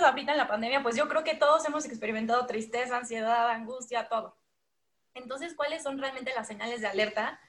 ahorita 0.07 0.31
en 0.31 0.37
la 0.37 0.47
pandemia, 0.47 0.83
pues 0.83 0.95
yo 0.95 1.07
creo 1.07 1.23
que 1.23 1.35
todos 1.35 1.65
hemos 1.65 1.85
experimentado 1.85 2.45
tristeza, 2.45 2.97
ansiedad, 2.97 3.49
angustia, 3.49 4.07
todo. 4.09 4.35
Entonces, 5.13 5.53
¿cuáles 5.55 5.83
son 5.83 5.97
realmente 5.97 6.33
las 6.35 6.47
señales 6.47 6.81
de 6.81 6.87
alerta 6.87 7.39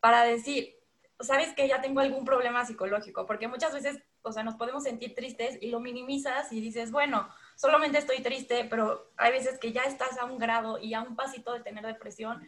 para 0.00 0.24
decir, 0.24 0.76
sabes 1.20 1.52
que 1.54 1.68
ya 1.68 1.80
tengo 1.80 2.00
algún 2.00 2.24
problema 2.24 2.64
psicológico? 2.64 3.26
Porque 3.26 3.48
muchas 3.48 3.72
veces, 3.72 4.02
o 4.22 4.32
sea, 4.32 4.42
nos 4.42 4.54
podemos 4.54 4.84
sentir 4.84 5.14
tristes 5.14 5.58
y 5.60 5.70
lo 5.70 5.80
minimizas 5.80 6.50
y 6.52 6.60
dices, 6.60 6.90
bueno, 6.90 7.28
solamente 7.56 7.98
estoy 7.98 8.22
triste, 8.22 8.66
pero 8.68 9.10
hay 9.16 9.32
veces 9.32 9.58
que 9.58 9.72
ya 9.72 9.82
estás 9.82 10.18
a 10.18 10.24
un 10.24 10.38
grado 10.38 10.78
y 10.78 10.94
a 10.94 11.02
un 11.02 11.16
pasito 11.16 11.52
de 11.52 11.60
tener 11.60 11.84
depresión 11.84 12.46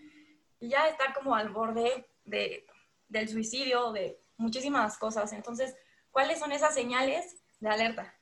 y 0.58 0.68
ya 0.68 0.88
estar 0.88 1.12
como 1.14 1.34
al 1.34 1.50
borde 1.50 2.08
de, 2.24 2.66
del 3.08 3.28
suicidio, 3.28 3.92
de 3.92 4.18
muchísimas 4.36 4.98
cosas. 4.98 5.32
Entonces, 5.32 5.76
¿cuáles 6.10 6.38
son 6.38 6.52
esas 6.52 6.74
señales 6.74 7.36
de 7.60 7.68
alerta? 7.68 8.14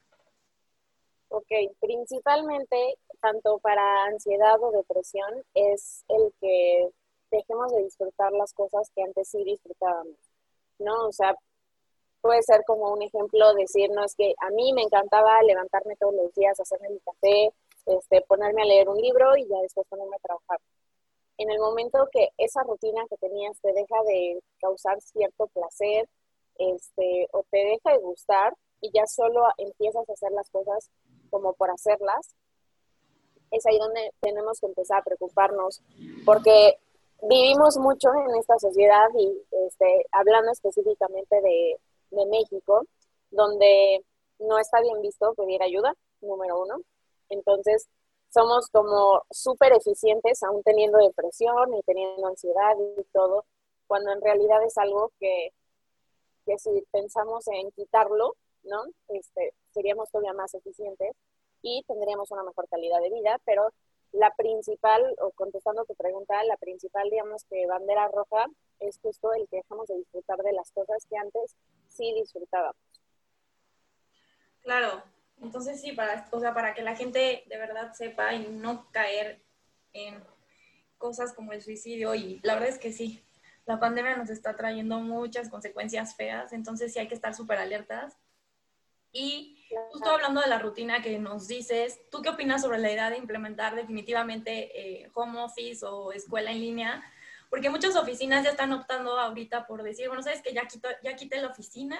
Ok, 1.36 1.50
principalmente, 1.80 2.76
tanto 3.20 3.58
para 3.58 4.04
ansiedad 4.04 4.62
o 4.62 4.70
depresión, 4.70 5.42
es 5.54 6.04
el 6.06 6.32
que 6.40 6.90
dejemos 7.32 7.72
de 7.72 7.82
disfrutar 7.82 8.30
las 8.30 8.52
cosas 8.52 8.88
que 8.94 9.02
antes 9.02 9.30
sí 9.30 9.42
disfrutábamos, 9.42 10.16
¿no? 10.78 11.08
O 11.08 11.12
sea, 11.12 11.34
puede 12.20 12.40
ser 12.44 12.62
como 12.64 12.92
un 12.92 13.02
ejemplo 13.02 13.52
decir, 13.54 13.90
no, 13.90 14.04
es 14.04 14.14
que 14.14 14.32
a 14.40 14.50
mí 14.50 14.72
me 14.74 14.82
encantaba 14.82 15.42
levantarme 15.42 15.96
todos 15.96 16.14
los 16.14 16.32
días, 16.34 16.60
hacerme 16.60 16.90
mi 16.90 17.00
café, 17.00 17.52
este, 17.86 18.20
ponerme 18.28 18.62
a 18.62 18.66
leer 18.66 18.88
un 18.88 18.98
libro 18.98 19.36
y 19.36 19.48
ya 19.48 19.58
después 19.60 19.88
ponerme 19.88 20.14
a 20.14 20.20
trabajar. 20.20 20.60
En 21.38 21.50
el 21.50 21.58
momento 21.58 22.08
que 22.12 22.28
esa 22.38 22.62
rutina 22.62 23.02
que 23.10 23.16
tenías 23.16 23.58
te 23.60 23.72
deja 23.72 24.00
de 24.06 24.40
causar 24.60 25.00
cierto 25.00 25.48
placer, 25.48 26.08
este, 26.58 27.28
o 27.32 27.42
te 27.50 27.58
deja 27.58 27.90
de 27.90 27.98
gustar 27.98 28.54
y 28.80 28.92
ya 28.92 29.06
solo 29.06 29.42
empiezas 29.58 30.08
a 30.08 30.12
hacer 30.12 30.30
las 30.30 30.48
cosas 30.50 30.90
como 31.30 31.54
por 31.54 31.70
hacerlas, 31.70 32.34
es 33.50 33.66
ahí 33.66 33.78
donde 33.78 34.12
tenemos 34.20 34.60
que 34.60 34.66
empezar 34.66 35.00
a 35.00 35.04
preocuparnos, 35.04 35.80
porque 36.24 36.78
vivimos 37.22 37.76
mucho 37.76 38.08
en 38.14 38.34
esta 38.36 38.58
sociedad 38.58 39.08
y 39.16 39.42
este, 39.66 40.06
hablando 40.12 40.50
específicamente 40.50 41.40
de, 41.40 41.76
de 42.10 42.26
México, 42.26 42.84
donde 43.30 44.04
no 44.38 44.58
está 44.58 44.80
bien 44.80 45.00
visto 45.02 45.34
pedir 45.34 45.62
ayuda, 45.62 45.94
número 46.20 46.60
uno. 46.60 46.80
Entonces, 47.28 47.88
somos 48.32 48.68
como 48.68 49.22
súper 49.30 49.72
eficientes, 49.72 50.42
aún 50.42 50.62
teniendo 50.62 50.98
depresión 50.98 51.74
y 51.74 51.82
teniendo 51.82 52.26
ansiedad 52.26 52.74
y 52.98 53.04
todo, 53.12 53.44
cuando 53.86 54.12
en 54.12 54.20
realidad 54.20 54.62
es 54.64 54.76
algo 54.76 55.12
que, 55.20 55.50
que 56.44 56.58
si 56.58 56.84
pensamos 56.90 57.46
en 57.48 57.70
quitarlo, 57.70 58.34
¿no? 58.64 58.82
Este, 59.08 59.54
seríamos 59.74 60.10
todavía 60.10 60.32
más 60.32 60.54
eficientes 60.54 61.12
y 61.62 61.82
tendríamos 61.86 62.30
una 62.30 62.44
mejor 62.44 62.68
calidad 62.68 63.00
de 63.00 63.10
vida, 63.10 63.38
pero 63.44 63.70
la 64.12 64.30
principal, 64.36 65.02
o 65.20 65.32
contestando 65.32 65.84
tu 65.84 65.94
pregunta, 65.94 66.42
la 66.44 66.56
principal, 66.56 67.10
digamos 67.10 67.44
que 67.44 67.66
bandera 67.66 68.08
roja 68.08 68.46
es 68.78 68.98
justo 68.98 69.32
el 69.34 69.48
que 69.48 69.56
dejamos 69.56 69.88
de 69.88 69.96
disfrutar 69.96 70.38
de 70.38 70.52
las 70.52 70.70
cosas 70.70 71.04
que 71.08 71.16
antes 71.16 71.56
sí 71.88 72.14
disfrutábamos. 72.14 72.76
Claro, 74.62 75.02
entonces 75.42 75.80
sí, 75.80 75.92
para, 75.92 76.28
o 76.30 76.40
sea, 76.40 76.54
para 76.54 76.74
que 76.74 76.82
la 76.82 76.94
gente 76.94 77.44
de 77.46 77.58
verdad 77.58 77.92
sepa 77.92 78.34
y 78.34 78.46
no 78.46 78.90
caer 78.92 79.42
en 79.92 80.22
cosas 80.96 81.32
como 81.32 81.52
el 81.52 81.60
suicidio, 81.60 82.14
y 82.14 82.40
la 82.44 82.54
verdad 82.54 82.70
es 82.70 82.78
que 82.78 82.92
sí, 82.92 83.24
la 83.66 83.80
pandemia 83.80 84.16
nos 84.16 84.30
está 84.30 84.54
trayendo 84.54 85.00
muchas 85.00 85.48
consecuencias 85.48 86.14
feas, 86.14 86.52
entonces 86.52 86.92
sí 86.92 86.98
hay 86.98 87.08
que 87.08 87.14
estar 87.14 87.34
súper 87.34 87.58
alertas 87.58 88.16
y 89.12 89.63
justo 89.90 90.10
hablando 90.10 90.40
de 90.40 90.48
la 90.48 90.58
rutina 90.58 91.02
que 91.02 91.18
nos 91.18 91.48
dices, 91.48 92.00
¿tú 92.10 92.22
qué 92.22 92.30
opinas 92.30 92.62
sobre 92.62 92.78
la 92.78 92.90
idea 92.90 93.10
de 93.10 93.18
implementar 93.18 93.74
definitivamente 93.74 95.02
eh, 95.02 95.10
home 95.14 95.40
office 95.40 95.84
o 95.84 96.12
escuela 96.12 96.50
en 96.50 96.60
línea? 96.60 97.12
Porque 97.50 97.70
muchas 97.70 97.96
oficinas 97.96 98.44
ya 98.44 98.50
están 98.50 98.72
optando 98.72 99.18
ahorita 99.18 99.66
por 99.66 99.82
decir, 99.82 100.08
bueno, 100.08 100.22
sabes 100.22 100.42
que 100.42 100.52
ya, 100.52 100.66
quito, 100.66 100.88
ya 101.02 101.14
quité 101.14 101.40
la 101.40 101.48
oficina, 101.48 101.98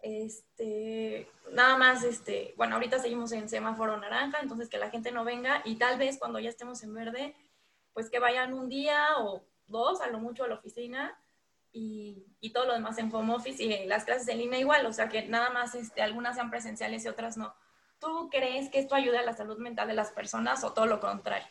este, 0.00 1.30
nada 1.52 1.76
más, 1.76 2.02
este, 2.02 2.54
bueno, 2.56 2.74
ahorita 2.74 2.98
seguimos 2.98 3.30
en 3.32 3.48
semáforo 3.48 3.96
naranja, 3.96 4.40
entonces 4.40 4.68
que 4.68 4.78
la 4.78 4.90
gente 4.90 5.12
no 5.12 5.24
venga 5.24 5.62
y 5.64 5.76
tal 5.76 5.98
vez 5.98 6.18
cuando 6.18 6.40
ya 6.40 6.48
estemos 6.48 6.82
en 6.82 6.94
verde, 6.94 7.36
pues 7.92 8.10
que 8.10 8.18
vayan 8.18 8.52
un 8.52 8.68
día 8.68 9.18
o 9.18 9.44
dos 9.66 10.00
a 10.00 10.08
lo 10.08 10.18
mucho 10.18 10.44
a 10.44 10.48
la 10.48 10.56
oficina 10.56 11.16
y, 11.72 12.26
y, 12.40 12.52
todo 12.52 12.66
lo 12.66 12.74
demás 12.74 12.98
en 12.98 13.12
home 13.14 13.34
office 13.34 13.62
y 13.62 13.86
las 13.86 14.04
clases 14.04 14.28
en 14.28 14.38
línea 14.38 14.60
igual, 14.60 14.84
o 14.86 14.92
sea 14.92 15.08
que 15.08 15.26
nada 15.26 15.50
más 15.50 15.74
este, 15.74 16.02
algunas 16.02 16.36
sean 16.36 16.50
presenciales 16.50 17.04
y 17.04 17.08
otras 17.08 17.36
no. 17.36 17.54
¿Tú 17.98 18.28
crees 18.30 18.68
que 18.68 18.78
esto 18.78 18.94
ayuda 18.94 19.20
a 19.20 19.24
la 19.24 19.32
salud 19.32 19.58
mental 19.58 19.88
de 19.88 19.94
las 19.94 20.10
personas 20.10 20.64
o 20.64 20.72
todo 20.72 20.86
lo 20.86 21.00
contrario? 21.00 21.46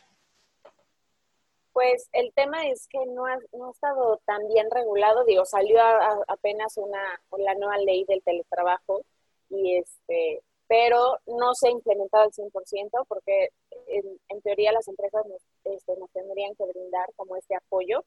Pues 1.72 2.08
el 2.12 2.32
tema 2.34 2.66
es 2.66 2.86
que 2.88 3.04
no 3.06 3.26
ha, 3.26 3.38
no 3.52 3.68
ha 3.68 3.70
estado 3.70 4.20
tan 4.26 4.46
bien 4.48 4.70
regulado, 4.70 5.24
digo, 5.24 5.44
salió 5.46 5.80
apenas 6.28 6.76
una, 6.76 7.20
la 7.38 7.54
nueva 7.54 7.78
ley 7.78 8.04
del 8.04 8.22
teletrabajo, 8.22 9.02
y 9.48 9.76
este, 9.76 10.42
pero 10.68 11.18
no 11.26 11.54
se 11.54 11.68
ha 11.68 11.70
implementado 11.70 12.24
al 12.24 12.32
100% 12.32 13.06
porque 13.08 13.48
en, 13.88 14.20
en 14.28 14.42
teoría 14.42 14.72
las 14.72 14.86
empresas 14.88 15.24
nos, 15.26 15.42
este, 15.64 15.96
nos 15.96 16.10
tendrían 16.10 16.54
que 16.54 16.66
brindar 16.66 17.06
como 17.16 17.36
este 17.36 17.54
apoyo 17.54 18.04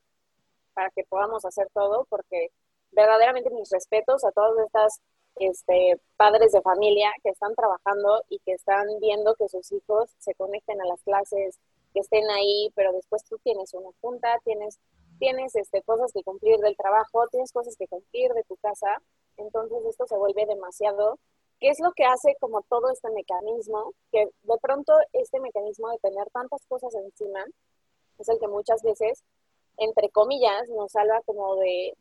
para 0.75 0.91
que 0.91 1.03
podamos 1.05 1.43
hacer 1.45 1.67
todo, 1.73 2.05
porque 2.09 2.51
verdaderamente 2.91 3.49
mis 3.49 3.69
respetos 3.71 4.23
a 4.23 4.31
todos 4.31 4.59
estas 4.59 5.01
este, 5.37 5.99
padres 6.17 6.51
de 6.51 6.61
familia 6.61 7.11
que 7.23 7.29
están 7.29 7.55
trabajando 7.55 8.23
y 8.29 8.39
que 8.39 8.53
están 8.53 8.85
viendo 9.01 9.35
que 9.35 9.49
sus 9.49 9.71
hijos 9.71 10.11
se 10.19 10.33
conecten 10.35 10.81
a 10.81 10.85
las 10.85 11.01
clases, 11.01 11.59
que 11.93 11.99
estén 12.01 12.29
ahí, 12.29 12.71
pero 12.75 12.93
después 12.93 13.23
tú 13.25 13.37
tienes 13.43 13.73
una 13.73 13.89
junta, 14.01 14.39
tienes, 14.43 14.79
tienes 15.19 15.55
este, 15.55 15.81
cosas 15.81 16.11
que 16.13 16.23
cumplir 16.23 16.59
del 16.59 16.77
trabajo, 16.77 17.27
tienes 17.31 17.51
cosas 17.51 17.75
que 17.77 17.87
cumplir 17.87 18.33
de 18.33 18.43
tu 18.43 18.55
casa, 18.57 19.01
entonces 19.37 19.83
esto 19.85 20.05
se 20.07 20.17
vuelve 20.17 20.45
demasiado. 20.45 21.19
¿Qué 21.59 21.69
es 21.69 21.79
lo 21.79 21.91
que 21.93 22.03
hace 22.03 22.35
como 22.39 22.61
todo 22.63 22.89
este 22.89 23.09
mecanismo? 23.11 23.93
Que 24.11 24.25
de 24.43 24.57
pronto 24.61 24.93
este 25.13 25.39
mecanismo 25.39 25.89
de 25.89 25.99
tener 25.99 26.29
tantas 26.31 26.65
cosas 26.67 26.93
encima 26.95 27.43
es 28.19 28.29
el 28.29 28.39
que 28.39 28.47
muchas 28.47 28.81
veces 28.83 29.23
entre 29.77 30.09
comillas, 30.09 30.69
nos 30.69 30.91
salva 30.91 31.21
como 31.25 31.55
de, 31.57 31.97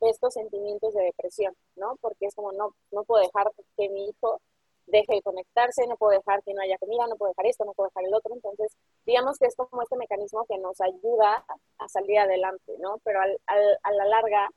estos 0.00 0.34
sentimientos 0.34 0.92
de 0.94 1.04
depresión, 1.04 1.54
¿no? 1.76 1.96
Porque 2.00 2.26
es 2.26 2.34
como, 2.34 2.52
no, 2.52 2.74
no 2.92 3.04
puedo 3.04 3.22
dejar 3.22 3.50
que 3.76 3.88
mi 3.88 4.08
hijo 4.08 4.40
deje 4.86 5.14
de 5.14 5.22
conectarse, 5.22 5.86
no 5.86 5.96
puedo 5.96 6.12
dejar 6.12 6.42
que 6.42 6.54
no 6.54 6.60
haya 6.60 6.78
comida, 6.78 7.06
no 7.06 7.16
puedo 7.16 7.30
dejar 7.30 7.46
esto, 7.46 7.64
no 7.64 7.72
puedo 7.72 7.88
dejar 7.88 8.04
el 8.04 8.14
otro. 8.14 8.34
Entonces, 8.34 8.76
digamos 9.04 9.38
que 9.38 9.46
es 9.46 9.56
como 9.56 9.82
este 9.82 9.96
mecanismo 9.96 10.44
que 10.46 10.58
nos 10.58 10.80
ayuda 10.80 11.44
a 11.78 11.88
salir 11.88 12.18
adelante, 12.18 12.76
¿no? 12.78 12.98
Pero 13.04 13.20
al, 13.20 13.40
al, 13.46 13.78
a 13.82 13.92
la 13.92 14.04
larga 14.04 14.50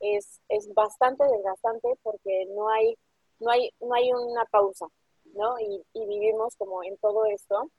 es, 0.00 0.40
es 0.48 0.72
bastante 0.74 1.24
desgastante 1.24 1.88
porque 2.02 2.46
no 2.54 2.68
hay, 2.68 2.96
no 3.38 3.50
hay, 3.50 3.70
no 3.80 3.94
hay 3.94 4.12
una 4.12 4.44
pausa, 4.46 4.86
¿no? 5.34 5.58
Y, 5.60 5.84
y 5.92 6.06
vivimos 6.06 6.56
como 6.56 6.82
en 6.82 6.96
todo 6.98 7.26
esto 7.26 7.70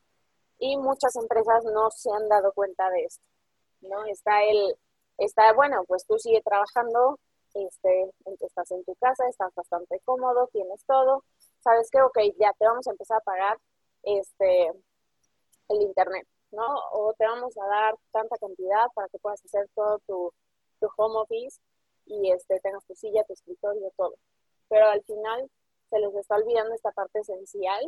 y 0.60 0.78
muchas 0.78 1.16
empresas 1.16 1.64
no 1.66 1.90
se 1.92 2.10
han 2.12 2.28
dado 2.30 2.52
cuenta 2.54 2.90
de 2.90 3.04
esto. 3.04 3.24
¿No? 3.82 4.06
Está 4.06 4.44
el, 4.44 4.76
está, 5.18 5.54
bueno, 5.54 5.84
pues 5.88 6.06
tú 6.06 6.18
sigue 6.20 6.42
trabajando, 6.42 7.20
este, 7.54 8.12
estás 8.42 8.72
en 8.72 8.84
tu 8.84 8.96
casa, 8.96 9.28
estás 9.28 9.54
bastante 9.56 10.00
cómodo, 10.06 10.48
tienes 10.52 10.84
todo, 10.86 11.24
sabes 11.60 11.90
que, 11.92 12.02
ok, 12.02 12.18
ya 12.40 12.54
te 12.54 12.66
vamos 12.66 12.88
a 12.88 12.92
empezar 12.92 13.18
a 13.18 13.22
pagar 13.22 13.58
este, 14.04 14.72
el 15.70 15.82
internet, 15.82 16.28
¿no? 16.52 16.66
O 16.94 17.14
te 17.18 17.26
vamos 17.26 17.58
a 17.58 17.68
dar 17.68 17.96
tanta 18.12 18.38
cantidad 18.38 18.88
para 18.94 19.08
que 19.10 19.20
puedas 19.20 19.44
hacer 19.44 19.68
todo 19.76 20.00
tu, 20.08 20.34
tu 20.80 20.88
home 20.98 21.20
office 21.20 21.60
y 22.06 22.32
este, 22.32 22.60
tengas 22.62 22.86
tu 22.86 22.96
silla, 22.96 23.24
tu 23.26 23.34
escritorio, 23.34 23.92
todo. 23.98 24.16
Pero 24.70 24.88
al 24.88 25.04
final 25.04 25.50
se 25.90 26.00
les 26.00 26.14
está 26.16 26.36
olvidando 26.36 26.74
esta 26.74 26.92
parte 26.92 27.20
esencial, 27.20 27.84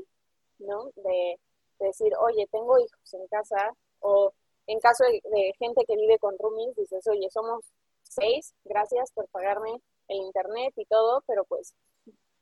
¿no? 0.59 0.85
De, 0.95 1.39
de 1.79 1.85
decir, 1.87 2.13
oye, 2.19 2.47
tengo 2.51 2.77
hijos 2.79 3.13
en 3.13 3.27
casa 3.27 3.73
o 3.99 4.33
en 4.69 4.79
caso 4.79 5.03
de, 5.03 5.53
gente 5.57 5.83
que 5.87 5.95
vive 5.95 6.19
con 6.19 6.37
roomies, 6.37 6.75
dices, 6.75 7.05
oye, 7.07 7.27
somos 7.31 7.65
seis, 8.03 8.53
gracias 8.65 9.11
por 9.13 9.27
pagarme 9.29 9.81
el 10.07 10.17
internet 10.17 10.73
y 10.75 10.85
todo, 10.85 11.23
pero 11.25 11.43
pues 11.45 11.73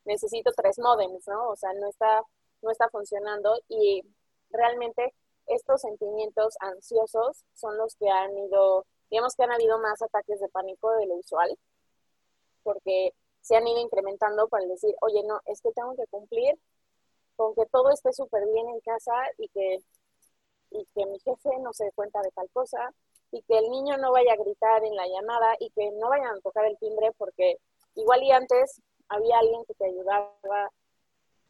necesito 0.03 0.51
tres 0.51 0.77
modems, 0.77 1.25
¿no? 1.25 1.49
O 1.49 1.55
sea, 1.55 1.71
no 1.73 1.87
está, 1.87 2.21
no 2.61 2.71
está 2.71 2.89
funcionando 2.89 3.57
y 3.69 4.01
realmente 4.49 5.13
estos 5.45 5.79
sentimientos 5.79 6.55
ansiosos 6.59 7.45
son 7.53 7.77
los 7.77 7.95
que 7.95 8.09
han 8.09 8.37
ido, 8.37 8.85
digamos 9.09 9.33
que 9.35 9.43
han 9.43 9.53
habido 9.53 9.79
más 9.79 10.01
ataques 10.01 10.41
de 10.41 10.49
pánico 10.49 10.91
de 10.97 11.05
lo 11.07 11.15
usual, 11.15 11.57
porque 12.63 13.13
se 13.39 13.55
han 13.55 13.65
ido 13.65 13.79
incrementando 13.79 14.49
para 14.49 14.65
decir, 14.65 14.93
oye, 14.99 15.23
no, 15.23 15.39
es 15.45 15.61
que 15.61 15.71
tengo 15.71 15.95
que 15.95 16.07
cumplir 16.07 16.59
con 17.37 17.55
que 17.55 17.65
todo 17.67 17.89
esté 17.89 18.11
súper 18.11 18.45
bien 18.47 18.67
en 18.67 18.81
casa 18.81 19.13
y 19.37 19.47
que, 19.47 19.79
y 20.71 20.85
que 20.93 21.05
mi 21.05 21.19
jefe 21.19 21.49
no 21.59 21.73
se 21.73 21.85
dé 21.85 21.91
cuenta 21.93 22.21
de 22.21 22.31
tal 22.31 22.49
cosa 22.51 22.93
y 23.31 23.41
que 23.41 23.57
el 23.57 23.69
niño 23.69 23.97
no 23.97 24.11
vaya 24.11 24.33
a 24.33 24.43
gritar 24.43 24.83
en 24.83 24.95
la 24.95 25.07
llamada 25.07 25.55
y 25.59 25.69
que 25.71 25.91
no 25.91 26.09
vayan 26.09 26.35
a 26.35 26.41
tocar 26.41 26.65
el 26.65 26.77
timbre 26.77 27.11
porque 27.17 27.57
igual 27.95 28.23
y 28.23 28.31
antes 28.31 28.81
había 29.09 29.39
alguien 29.39 29.65
que 29.65 29.73
te 29.73 29.85
ayudaba 29.85 30.31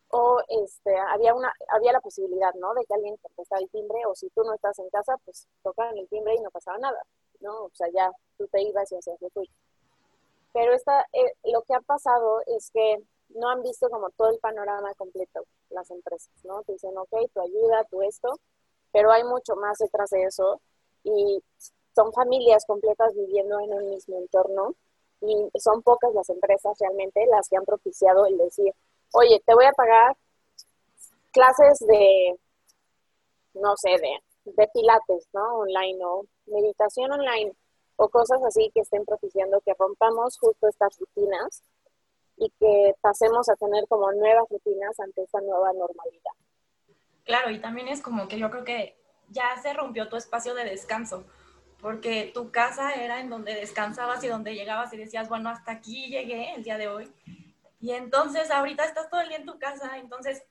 o 0.09 0.41
este, 0.47 0.97
había, 0.97 1.35
una, 1.35 1.51
había 1.69 1.91
la 1.91 1.99
posibilidad, 1.99 2.53
¿no? 2.55 2.73
De 2.73 2.85
que 2.85 2.93
alguien 2.93 3.17
contestara 3.17 3.61
el 3.61 3.69
timbre, 3.69 4.05
o 4.05 4.15
si 4.15 4.29
tú 4.29 4.43
no 4.43 4.53
estás 4.53 4.79
en 4.79 4.89
casa, 4.89 5.17
pues 5.25 5.47
tocaban 5.63 5.97
el 5.97 6.07
timbre 6.07 6.35
y 6.35 6.39
no 6.39 6.49
pasaba 6.49 6.77
nada, 6.77 7.01
¿no? 7.41 7.65
O 7.65 7.71
sea, 7.73 7.87
ya 7.93 8.11
tú 8.37 8.47
te 8.47 8.61
ibas 8.61 8.91
y 8.91 8.95
hacías 8.95 9.21
lo 9.21 9.29
tuyo. 9.29 9.51
Pero 10.53 10.73
esta, 10.73 11.01
eh, 11.11 11.33
lo 11.51 11.61
que 11.63 11.73
ha 11.73 11.81
pasado 11.81 12.41
es 12.45 12.71
que 12.71 13.03
no 13.29 13.49
han 13.49 13.61
visto 13.61 13.89
como 13.89 14.09
todo 14.11 14.29
el 14.29 14.39
panorama 14.39 14.93
completo 14.95 15.43
las 15.69 15.91
empresas, 15.91 16.33
¿no? 16.45 16.63
Te 16.63 16.73
dicen, 16.73 16.97
ok, 16.97 17.13
tu 17.33 17.41
ayuda, 17.41 17.83
tu 17.85 18.01
esto, 18.01 18.39
pero 18.91 19.11
hay 19.11 19.23
mucho 19.23 19.55
más 19.55 19.77
detrás 19.77 20.09
de 20.09 20.23
eso 20.23 20.61
y 21.03 21.41
son 21.95 22.11
familias 22.13 22.65
completas 22.65 23.13
viviendo 23.15 23.59
en 23.59 23.73
un 23.73 23.89
mismo 23.89 24.17
entorno 24.17 24.75
y 25.21 25.49
son 25.59 25.81
pocas 25.81 26.13
las 26.13 26.29
empresas 26.29 26.77
realmente 26.79 27.25
las 27.27 27.49
que 27.49 27.57
han 27.57 27.65
propiciado 27.65 28.25
el 28.25 28.37
decir, 28.37 28.71
oye, 29.13 29.41
te 29.45 29.55
voy 29.55 29.65
a 29.65 29.71
pagar 29.71 30.15
clases 31.31 31.79
de, 31.79 32.39
no 33.55 33.75
sé, 33.77 33.89
de, 33.89 34.51
de 34.51 34.67
pilates, 34.73 35.27
¿no? 35.33 35.59
Online 35.59 36.05
o 36.05 36.25
meditación 36.45 37.11
online 37.11 37.53
o 37.95 38.09
cosas 38.09 38.43
así 38.43 38.69
que 38.73 38.81
estén 38.81 39.05
propiciando 39.05 39.59
que 39.61 39.73
rompamos 39.77 40.37
justo 40.37 40.67
estas 40.67 40.97
rutinas 40.99 41.63
y 42.37 42.49
que 42.59 42.93
pasemos 43.01 43.49
a 43.49 43.55
tener 43.55 43.87
como 43.87 44.11
nuevas 44.11 44.47
rutinas 44.49 44.99
ante 44.99 45.23
esta 45.23 45.41
nueva 45.41 45.73
normalidad. 45.73 46.33
Claro, 47.27 47.51
y 47.51 47.59
también 47.59 47.89
es 47.89 48.01
como 48.01 48.29
que 48.29 48.39
yo 48.39 48.49
creo 48.49 48.63
que 48.63 48.97
ya 49.27 49.57
se 49.61 49.73
rompió 49.73 50.07
tu 50.07 50.15
espacio 50.15 50.55
de 50.55 50.63
descanso, 50.63 51.27
porque 51.81 52.31
tu 52.33 52.51
casa 52.51 52.93
era 52.93 53.19
en 53.19 53.29
donde 53.29 53.53
descansabas 53.53 54.23
y 54.23 54.29
donde 54.29 54.55
llegabas 54.55 54.93
y 54.93 54.97
decías, 54.97 55.27
bueno, 55.27 55.49
hasta 55.49 55.73
aquí 55.73 56.07
llegué 56.07 56.53
el 56.55 56.63
día 56.63 56.77
de 56.77 56.87
hoy. 56.87 57.11
Y 57.81 57.91
entonces 57.91 58.49
ahorita 58.49 58.85
estás 58.85 59.09
todo 59.09 59.19
el 59.19 59.27
día 59.27 59.37
en 59.37 59.45
tu 59.45 59.59
casa, 59.59 59.97
entonces 59.97 60.41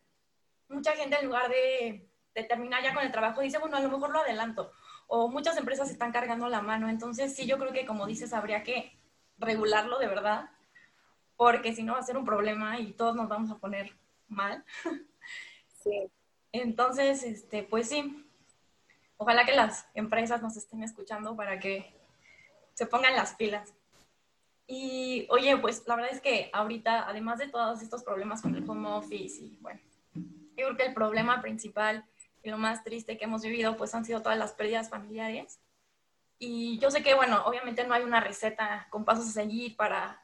mucha 0.69 0.93
gente 0.93 1.17
en 1.19 1.27
lugar 1.27 1.49
de, 1.49 2.11
terminar 2.47 2.83
ya 2.83 2.93
con 2.93 3.03
el 3.03 3.11
trabajo 3.11 3.41
dice, 3.41 3.59
bueno, 3.59 3.79
a 3.79 3.81
lo 3.81 3.91
mejor 3.91 4.11
lo 4.11 4.21
adelanto. 4.21 4.71
O 5.07 5.29
muchas 5.29 5.57
empresas 5.57 5.91
están 5.91 6.13
cargando 6.13 6.47
la 6.51 6.61
mano, 6.61 6.91
entonces 6.91 7.35
sí, 7.35 7.47
yo 7.47 7.57
creo 7.57 7.73
que 7.73 7.87
como 7.87 8.07
dices, 8.07 8.35
habría 8.35 8.63
que 8.63 8.93
regularlo 9.39 9.99
de 9.99 10.09
verdad, 10.09 10.51
porque 11.39 11.75
si 11.75 11.83
no 11.83 11.95
va 11.95 12.01
a 12.01 12.03
ser 12.03 12.19
un 12.19 12.27
problema 12.27 12.79
y 12.79 12.93
todos 12.93 13.17
nos 13.17 13.31
vamos 13.31 13.51
a 13.51 13.57
poner 13.57 13.97
mal. 14.29 14.63
Sí. 15.83 16.11
Entonces, 16.63 17.23
este, 17.23 17.63
pues 17.63 17.89
sí, 17.89 18.25
ojalá 19.17 19.45
que 19.45 19.53
las 19.55 19.87
empresas 19.95 20.43
nos 20.43 20.57
estén 20.57 20.83
escuchando 20.83 21.37
para 21.37 21.59
que 21.59 21.93
se 22.75 22.87
pongan 22.87 23.17
las 23.17 23.35
pilas. 23.35 23.73
Y 24.67 25.27
oye, 25.31 25.57
pues 25.59 25.87
la 25.87 25.97
verdad 25.97 26.13
es 26.13 26.21
que 26.21 26.51
ahorita, 26.53 27.09
además 27.09 27.39
de 27.39 27.49
todos 27.49 27.83
estos 27.83 28.03
problemas 28.03 28.43
con 28.43 28.55
el 28.55 28.69
home 28.69 28.89
office 28.89 29.41
y 29.41 29.59
bueno, 29.61 29.81
yo 30.15 30.67
creo 30.67 30.77
que 30.77 30.87
el 30.87 30.95
problema 30.95 31.41
principal 31.41 32.05
y 32.43 32.51
lo 32.51 32.59
más 32.59 32.83
triste 32.83 33.17
que 33.17 33.25
hemos 33.25 33.43
vivido 33.43 33.77
pues 33.77 33.95
han 33.95 34.05
sido 34.05 34.23
todas 34.23 34.39
las 34.39 34.53
pérdidas 34.53 34.89
familiares. 34.89 35.61
Y 36.39 36.79
yo 36.79 36.91
sé 36.91 37.03
que, 37.03 37.15
bueno, 37.15 37.43
obviamente 37.47 37.87
no 37.87 37.95
hay 37.95 38.03
una 38.03 38.21
receta 38.21 38.89
con 38.91 39.05
pasos 39.05 39.29
a 39.29 39.33
seguir 39.33 39.77
para, 39.77 40.23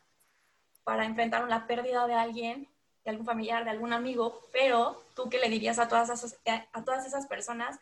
para 0.84 1.04
enfrentar 1.06 1.44
una 1.44 1.66
pérdida 1.66 2.06
de 2.06 2.14
alguien, 2.14 2.68
de 3.04 3.10
algún 3.10 3.26
familiar, 3.26 3.64
de 3.64 3.70
algún 3.70 3.92
amigo, 3.92 4.46
pero 4.52 5.02
tú 5.14 5.28
qué 5.28 5.38
le 5.38 5.48
dirías 5.48 5.78
a 5.78 5.88
todas 5.88 6.10
esas, 6.10 6.38
a 6.72 6.84
todas 6.84 7.06
esas 7.06 7.26
personas 7.26 7.78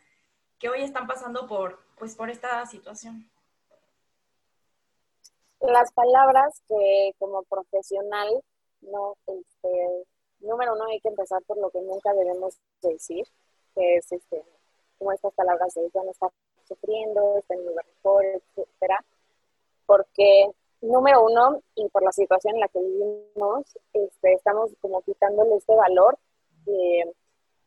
que 0.61 0.69
hoy 0.69 0.83
están 0.83 1.07
pasando 1.07 1.47
por, 1.47 1.79
pues, 1.97 2.15
por 2.15 2.29
esta 2.29 2.65
situación? 2.67 3.29
Las 5.59 5.91
palabras 5.91 6.61
que 6.67 7.13
como 7.19 7.43
profesional, 7.43 8.29
no, 8.81 9.15
este, 9.27 10.05
número 10.39 10.73
uno 10.73 10.85
hay 10.85 10.99
que 10.99 11.09
empezar 11.09 11.41
por 11.43 11.57
lo 11.57 11.69
que 11.69 11.81
nunca 11.81 12.13
debemos 12.13 12.55
decir, 12.81 13.25
que 13.75 13.97
es 13.97 14.11
este, 14.11 14.43
como 14.97 15.11
estas 15.11 15.33
palabras 15.33 15.73
de 15.73 15.89
ya 15.93 16.03
no 16.03 16.11
está 16.11 16.27
sufriendo, 16.67 17.37
está 17.37 17.53
en 17.55 17.61
un 17.61 17.65
lugar 17.67 17.85
mejor, 17.95 18.25
etcétera, 18.25 19.03
porque 19.85 20.51
número 20.81 21.23
uno, 21.23 21.61
y 21.75 21.87
por 21.89 22.03
la 22.03 22.11
situación 22.11 22.55
en 22.55 22.61
la 22.61 22.67
que 22.67 22.79
vivimos, 22.79 23.65
este, 23.93 24.33
estamos 24.33 24.71
como 24.81 25.01
quitándole 25.01 25.55
este 25.55 25.75
valor 25.75 26.17
eh, 26.67 27.11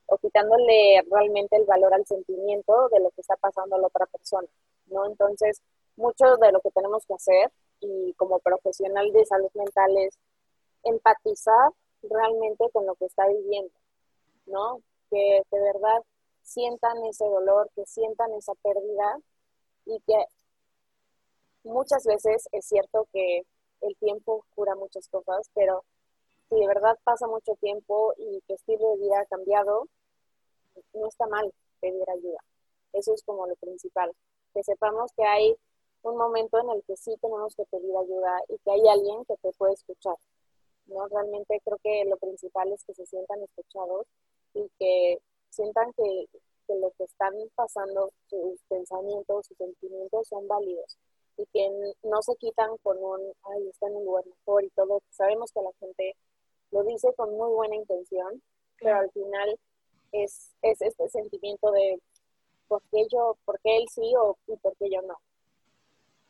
o 0.07 0.19
quitándole 0.19 1.03
realmente 1.11 1.57
el 1.57 1.65
valor 1.65 1.95
al 1.95 2.07
sentimiento 2.07 2.89
de 2.91 3.01
lo 3.01 3.11
que 3.11 3.21
está 3.21 3.37
pasando 3.37 3.77
a 3.77 3.79
la 3.79 3.87
otra 3.87 4.07
persona, 4.07 4.49
¿no? 4.87 5.07
Entonces, 5.07 5.63
mucho 5.97 6.37
de 6.37 6.53
lo 6.53 6.61
que 6.61 6.71
tenemos 6.71 7.07
que 7.07 7.15
hacer 7.15 7.53
y 7.81 8.13
como 8.15 8.39
profesional 8.41 9.13
de 9.13 9.25
salud 9.25 9.51
mental 9.55 9.97
es 9.99 10.19
empatizar 10.83 11.71
realmente 12.03 12.69
con 12.73 12.87
lo 12.87 12.95
que 12.97 13.07
está 13.07 13.27
viviendo, 13.29 13.73
¿no? 14.47 14.81
Que 15.11 15.43
de 15.51 15.61
verdad 15.61 16.03
sientan 16.43 17.03
ese 17.05 17.25
dolor, 17.25 17.71
que 17.75 17.87
sientan 17.87 18.33
esa 18.35 18.55
pérdida 18.57 19.19
y 19.87 20.01
que 20.01 20.25
muchas 21.65 22.05
veces 22.05 22.49
es 22.53 22.67
cierto 22.67 23.09
que 23.13 23.43
el 23.81 23.97
tiempo 23.97 24.45
cura 24.55 24.75
muchas 24.75 25.09
cosas, 25.09 25.51
pero 25.55 25.85
si 26.49 26.57
de 26.57 26.67
verdad 26.67 26.99
pasa 27.05 27.27
mucho 27.27 27.55
tiempo 27.57 28.15
y 28.17 28.41
tu 28.47 28.55
estilo 28.55 28.91
de 28.91 28.99
vida 28.99 29.21
ha 29.21 29.27
cambiado, 29.27 29.89
no 30.93 31.09
está 31.09 31.27
mal 31.27 31.53
pedir 31.81 32.09
ayuda. 32.09 32.39
Eso 32.93 33.15
es 33.15 33.23
como 33.23 33.47
lo 33.47 33.57
principal, 33.57 34.13
que 34.53 34.63
sepamos 34.63 35.11
que 35.17 35.25
hay 35.25 35.57
un 36.03 36.17
momento 36.17 36.59
en 36.61 36.71
el 36.71 36.83
que 36.85 36.97
sí 36.97 37.17
tenemos 37.21 37.55
que 37.57 37.65
pedir 37.65 37.97
ayuda 37.97 38.41
y 38.49 38.59
que 38.59 38.71
hay 38.71 38.89
alguien 38.89 39.25
que 39.25 39.37
te 39.39 39.53
puede 39.53 39.73
escuchar. 39.73 40.17
¿no? 40.87 41.07
Realmente 41.09 41.61
creo 41.65 41.79
que 41.83 42.05
lo 42.05 42.19
principal 42.19 42.71
es 42.73 42.85
que 42.85 42.95
se 42.95 43.07
sientan 43.07 43.43
escuchados 43.43 44.07
y 44.53 44.69
que 44.79 45.19
sientan 45.49 45.93
que, 45.95 46.27
que 46.67 46.75
lo 46.77 46.91
que 46.93 47.05
están 47.05 47.33
pasando, 47.55 48.13
sus 48.27 48.63
pensamientos, 48.69 49.47
sus 49.47 49.57
sentimientos 49.57 50.29
son 50.29 50.47
válidos 50.47 50.99
y 51.37 51.47
que 51.47 51.95
no 52.03 52.23
se 52.23 52.37
quitan 52.37 52.77
con 52.79 52.97
un, 53.03 53.21
ay, 53.45 53.69
está 53.69 53.87
en 53.89 53.97
un 53.97 54.05
lugar 54.05 54.25
mejor 54.27 54.65
y 54.65 54.71
todo. 54.71 55.03
Sabemos 55.11 55.53
que 55.53 55.63
la 55.63 55.73
gente 55.81 56.17
lo 56.71 56.83
dice 56.85 57.13
con 57.15 57.31
muy 57.37 57.51
buena 57.51 57.77
intención, 57.77 58.43
pero 58.81 58.97
al 58.97 59.11
final 59.11 59.59
es, 60.13 60.53
es 60.63 60.81
este 60.81 61.09
sentimiento 61.09 61.71
de 61.73 62.01
por 62.69 62.83
qué 62.91 63.07
yo, 63.11 63.37
por 63.45 63.61
qué 63.61 63.77
él 63.79 63.87
sí 63.89 64.13
o 64.17 64.37
y 64.47 64.57
por 64.57 64.77
qué 64.77 64.91
yo 64.91 65.03
no. 65.03 65.17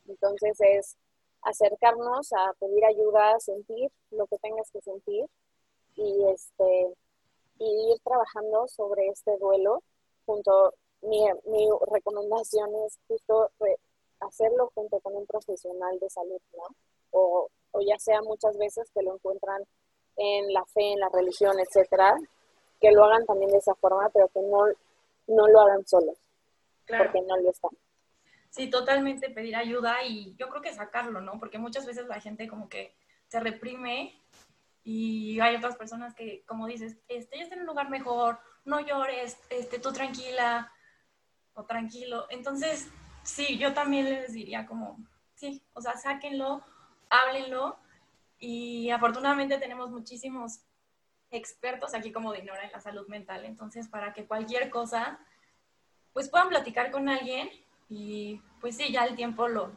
Entonces 0.08 0.58
es 0.60 0.96
acercarnos 1.42 2.32
a 2.32 2.52
pedir 2.58 2.84
ayuda, 2.84 3.38
sentir 3.40 3.90
lo 4.10 4.26
que 4.26 4.38
tengas 4.38 4.70
que 4.70 4.80
sentir 4.80 5.26
y 5.96 6.24
este 6.28 6.94
y 7.58 7.92
ir 7.92 8.00
trabajando 8.02 8.66
sobre 8.66 9.06
este 9.08 9.36
duelo 9.38 9.82
junto 10.26 10.74
mi, 11.02 11.24
mi 11.46 11.68
recomendación 11.92 12.70
es 12.86 12.98
justo 13.06 13.50
hacerlo 14.26 14.70
junto 14.74 15.00
con 15.00 15.14
un 15.14 15.26
profesional 15.26 15.98
de 15.98 16.10
salud, 16.10 16.40
¿no? 16.56 16.64
O, 17.10 17.48
o 17.72 17.80
ya 17.80 17.98
sea 17.98 18.22
muchas 18.22 18.56
veces 18.58 18.90
que 18.94 19.02
lo 19.02 19.14
encuentran 19.14 19.62
en 20.16 20.52
la 20.52 20.64
fe, 20.66 20.92
en 20.92 21.00
la 21.00 21.08
religión, 21.08 21.56
etcétera, 21.58 22.16
que 22.80 22.92
lo 22.92 23.04
hagan 23.04 23.24
también 23.26 23.50
de 23.50 23.58
esa 23.58 23.74
forma, 23.74 24.08
pero 24.10 24.28
que 24.28 24.40
no, 24.40 24.66
no 25.26 25.48
lo 25.48 25.60
hagan 25.60 25.86
solos, 25.86 26.18
porque 26.86 27.20
no 27.22 27.36
lo 27.36 27.50
están. 27.50 27.70
Sí, 28.50 28.70
totalmente 28.70 29.30
pedir 29.30 29.56
ayuda 29.56 30.04
y 30.04 30.36
yo 30.36 30.48
creo 30.48 30.62
que 30.62 30.72
sacarlo, 30.72 31.20
¿no? 31.20 31.40
Porque 31.40 31.58
muchas 31.58 31.86
veces 31.86 32.06
la 32.06 32.20
gente 32.20 32.46
como 32.46 32.68
que 32.68 32.94
se 33.26 33.40
reprime 33.40 34.14
y 34.84 35.40
hay 35.40 35.56
otras 35.56 35.76
personas 35.76 36.14
que, 36.14 36.44
como 36.46 36.66
dices, 36.66 36.96
este, 37.08 37.38
ya 37.38 37.42
está 37.42 37.56
en 37.56 37.62
un 37.62 37.66
lugar 37.66 37.90
mejor, 37.90 38.38
no 38.64 38.80
llores, 38.80 39.38
este, 39.50 39.80
tú 39.80 39.92
tranquila 39.92 40.70
o 41.54 41.64
tranquilo. 41.64 42.26
Entonces, 42.30 42.88
sí, 43.24 43.58
yo 43.58 43.74
también 43.74 44.04
les 44.04 44.32
diría 44.32 44.66
como, 44.66 44.98
sí, 45.34 45.62
o 45.72 45.80
sea, 45.80 45.96
sáquenlo, 45.96 46.62
háblenlo. 47.10 47.76
Y 48.38 48.90
afortunadamente 48.90 49.58
tenemos 49.58 49.90
muchísimos 49.90 50.60
expertos 51.30 51.94
aquí 51.94 52.12
como 52.12 52.32
Dinora 52.32 52.64
en 52.64 52.72
la 52.72 52.80
salud 52.80 53.08
mental, 53.08 53.44
entonces 53.44 53.88
para 53.88 54.12
que 54.12 54.26
cualquier 54.26 54.70
cosa, 54.70 55.18
pues 56.12 56.28
puedan 56.28 56.48
platicar 56.48 56.90
con 56.92 57.08
alguien 57.08 57.48
y 57.88 58.40
pues 58.60 58.76
sí, 58.76 58.92
ya 58.92 59.04
el 59.04 59.16
tiempo 59.16 59.48
lo, 59.48 59.72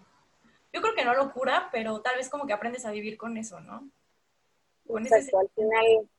yo 0.72 0.82
creo 0.82 0.94
que 0.94 1.06
no 1.06 1.16
lo 1.16 1.34
cura, 1.34 1.70
pero 1.72 2.02
tal 2.02 2.18
vez 2.18 2.30
como 2.30 2.46
que 2.46 2.54
aprendes 2.54 2.86
a 2.86 2.92
vivir 2.92 3.18
con 3.18 3.38
eso, 3.38 3.60
¿no? 3.62 3.90
Exacto, 5.00 5.40
al 5.40 5.50
final, 5.50 6.10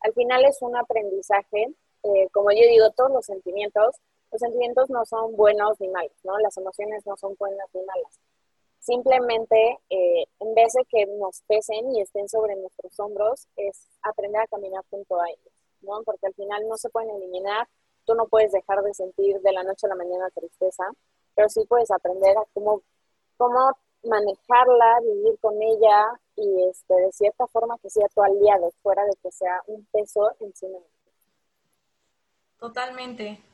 al 0.00 0.12
final 0.12 0.44
es 0.44 0.58
un 0.60 0.76
aprendizaje 0.76 1.74
eh, 2.02 2.28
como 2.32 2.50
yo 2.50 2.62
digo, 2.68 2.90
todos 2.92 3.10
los 3.10 3.26
sentimientos, 3.26 3.96
los 4.32 4.40
sentimientos 4.40 4.90
no 4.90 5.04
son 5.04 5.36
buenos 5.36 5.80
ni 5.80 5.88
malos, 5.88 6.12
¿no? 6.24 6.38
Las 6.38 6.56
emociones 6.56 7.04
no 7.06 7.16
son 7.16 7.34
buenas 7.38 7.68
ni 7.74 7.82
malas. 7.82 8.20
Simplemente, 8.78 9.78
eh, 9.90 10.24
en 10.38 10.54
vez 10.54 10.72
de 10.72 10.84
que 10.86 11.06
nos 11.06 11.42
pesen 11.42 11.94
y 11.94 12.00
estén 12.00 12.28
sobre 12.28 12.56
nuestros 12.56 12.98
hombros, 12.98 13.46
es 13.56 13.86
aprender 14.02 14.40
a 14.40 14.46
caminar 14.46 14.84
junto 14.88 15.20
a 15.20 15.28
ellos, 15.28 15.52
¿no? 15.82 16.02
Porque 16.04 16.28
al 16.28 16.34
final 16.34 16.66
no 16.68 16.76
se 16.76 16.88
pueden 16.88 17.10
eliminar, 17.10 17.68
tú 18.06 18.14
no 18.14 18.26
puedes 18.26 18.52
dejar 18.52 18.82
de 18.82 18.94
sentir 18.94 19.40
de 19.40 19.52
la 19.52 19.64
noche 19.64 19.86
a 19.86 19.90
la 19.90 19.96
mañana 19.96 20.30
tristeza, 20.30 20.84
pero 21.34 21.48
sí 21.48 21.64
puedes 21.68 21.90
aprender 21.90 22.36
a 22.38 22.44
cómo, 22.54 22.82
cómo 23.36 23.72
manejarla, 24.04 25.00
vivir 25.02 25.38
con 25.40 25.60
ella 25.60 26.18
y 26.36 26.68
este, 26.70 26.94
de 26.94 27.12
cierta 27.12 27.46
forma 27.48 27.78
que 27.78 27.90
sea 27.90 28.08
tu 28.08 28.22
aliado, 28.22 28.70
fuera 28.82 29.04
de 29.04 29.12
que 29.22 29.30
sea 29.30 29.62
un 29.66 29.84
peso 29.92 30.30
encima 30.40 30.78
de 30.78 30.84
ti. 30.84 31.12
Totalmente. 32.58 33.49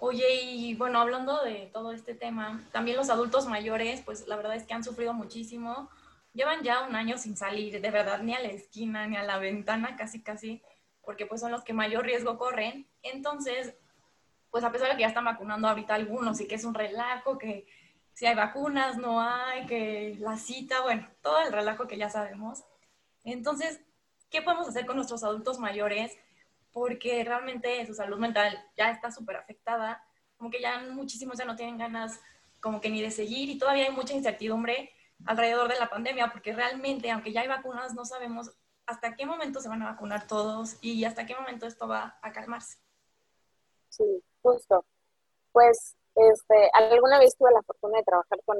Oye, 0.00 0.42
y 0.42 0.76
bueno, 0.76 1.00
hablando 1.00 1.42
de 1.42 1.68
todo 1.72 1.90
este 1.90 2.14
tema, 2.14 2.64
también 2.70 2.96
los 2.96 3.10
adultos 3.10 3.48
mayores, 3.48 4.00
pues 4.02 4.28
la 4.28 4.36
verdad 4.36 4.54
es 4.54 4.62
que 4.62 4.72
han 4.72 4.84
sufrido 4.84 5.12
muchísimo. 5.12 5.90
Llevan 6.32 6.62
ya 6.62 6.86
un 6.86 6.94
año 6.94 7.18
sin 7.18 7.36
salir, 7.36 7.80
de 7.80 7.90
verdad, 7.90 8.20
ni 8.22 8.32
a 8.32 8.38
la 8.40 8.46
esquina, 8.46 9.08
ni 9.08 9.16
a 9.16 9.24
la 9.24 9.38
ventana, 9.38 9.96
casi, 9.96 10.22
casi, 10.22 10.62
porque 11.04 11.26
pues 11.26 11.40
son 11.40 11.50
los 11.50 11.64
que 11.64 11.72
mayor 11.72 12.04
riesgo 12.04 12.38
corren. 12.38 12.86
Entonces, 13.02 13.74
pues 14.52 14.62
a 14.62 14.70
pesar 14.70 14.88
de 14.90 14.94
que 14.94 15.02
ya 15.02 15.08
están 15.08 15.24
vacunando 15.24 15.66
ahorita 15.66 15.96
algunos 15.96 16.40
y 16.40 16.46
que 16.46 16.54
es 16.54 16.64
un 16.64 16.74
relajo, 16.74 17.36
que 17.36 17.66
si 18.12 18.24
hay 18.26 18.36
vacunas, 18.36 18.98
no 18.98 19.20
hay, 19.20 19.66
que 19.66 20.16
la 20.20 20.36
cita, 20.36 20.80
bueno, 20.82 21.08
todo 21.22 21.40
el 21.40 21.52
relajo 21.52 21.88
que 21.88 21.98
ya 21.98 22.08
sabemos. 22.08 22.62
Entonces, 23.24 23.80
¿qué 24.30 24.42
podemos 24.42 24.68
hacer 24.68 24.86
con 24.86 24.94
nuestros 24.94 25.24
adultos 25.24 25.58
mayores? 25.58 26.16
Porque 26.78 27.24
realmente 27.24 27.84
su 27.86 27.92
salud 27.92 28.18
mental 28.18 28.56
ya 28.76 28.90
está 28.90 29.10
súper 29.10 29.36
afectada, 29.36 30.00
como 30.36 30.48
que 30.48 30.60
ya 30.60 30.78
muchísimos 30.92 31.36
ya 31.36 31.44
no 31.44 31.56
tienen 31.56 31.76
ganas 31.76 32.20
como 32.60 32.80
que 32.80 32.88
ni 32.88 33.02
de 33.02 33.10
seguir 33.10 33.48
y 33.48 33.58
todavía 33.58 33.86
hay 33.86 33.92
mucha 33.92 34.14
incertidumbre 34.14 34.92
alrededor 35.26 35.68
de 35.68 35.78
la 35.78 35.90
pandemia, 35.90 36.30
porque 36.30 36.52
realmente, 36.52 37.10
aunque 37.10 37.32
ya 37.32 37.40
hay 37.40 37.48
vacunas, 37.48 37.94
no 37.94 38.04
sabemos 38.04 38.52
hasta 38.86 39.16
qué 39.16 39.26
momento 39.26 39.60
se 39.60 39.68
van 39.68 39.82
a 39.82 39.90
vacunar 39.90 40.28
todos 40.28 40.76
y 40.80 41.04
hasta 41.04 41.26
qué 41.26 41.34
momento 41.34 41.66
esto 41.66 41.88
va 41.88 42.18
a 42.22 42.32
calmarse. 42.32 42.78
Sí, 43.88 44.22
justo. 44.40 44.84
Pues 45.50 45.96
este, 46.14 46.70
alguna 46.72 47.18
vez 47.18 47.36
tuve 47.36 47.50
la 47.52 47.62
fortuna 47.62 47.98
de 47.98 48.04
trabajar 48.04 48.38
con 48.44 48.56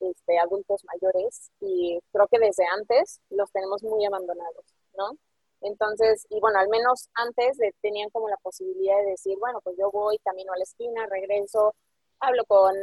este, 0.00 0.38
adultos 0.38 0.84
mayores 0.84 1.52
y 1.60 2.00
creo 2.10 2.26
que 2.26 2.40
desde 2.40 2.64
antes 2.76 3.20
los 3.30 3.52
tenemos 3.52 3.84
muy 3.84 4.04
abandonados, 4.04 4.74
¿no? 4.98 5.12
Entonces, 5.60 6.26
y 6.30 6.40
bueno, 6.40 6.58
al 6.58 6.68
menos 6.68 7.08
antes 7.14 7.58
tenían 7.80 8.10
como 8.10 8.28
la 8.28 8.36
posibilidad 8.36 8.96
de 8.98 9.12
decir, 9.12 9.36
bueno, 9.40 9.60
pues 9.62 9.76
yo 9.78 9.90
voy, 9.90 10.18
camino 10.18 10.52
a 10.52 10.58
la 10.58 10.64
esquina, 10.64 11.06
regreso, 11.06 11.74
hablo 12.20 12.44
con, 12.46 12.74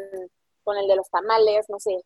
con 0.63 0.77
el 0.77 0.87
de 0.87 0.95
los 0.95 1.09
tamales, 1.09 1.65
no 1.69 1.79
sé, 1.79 2.03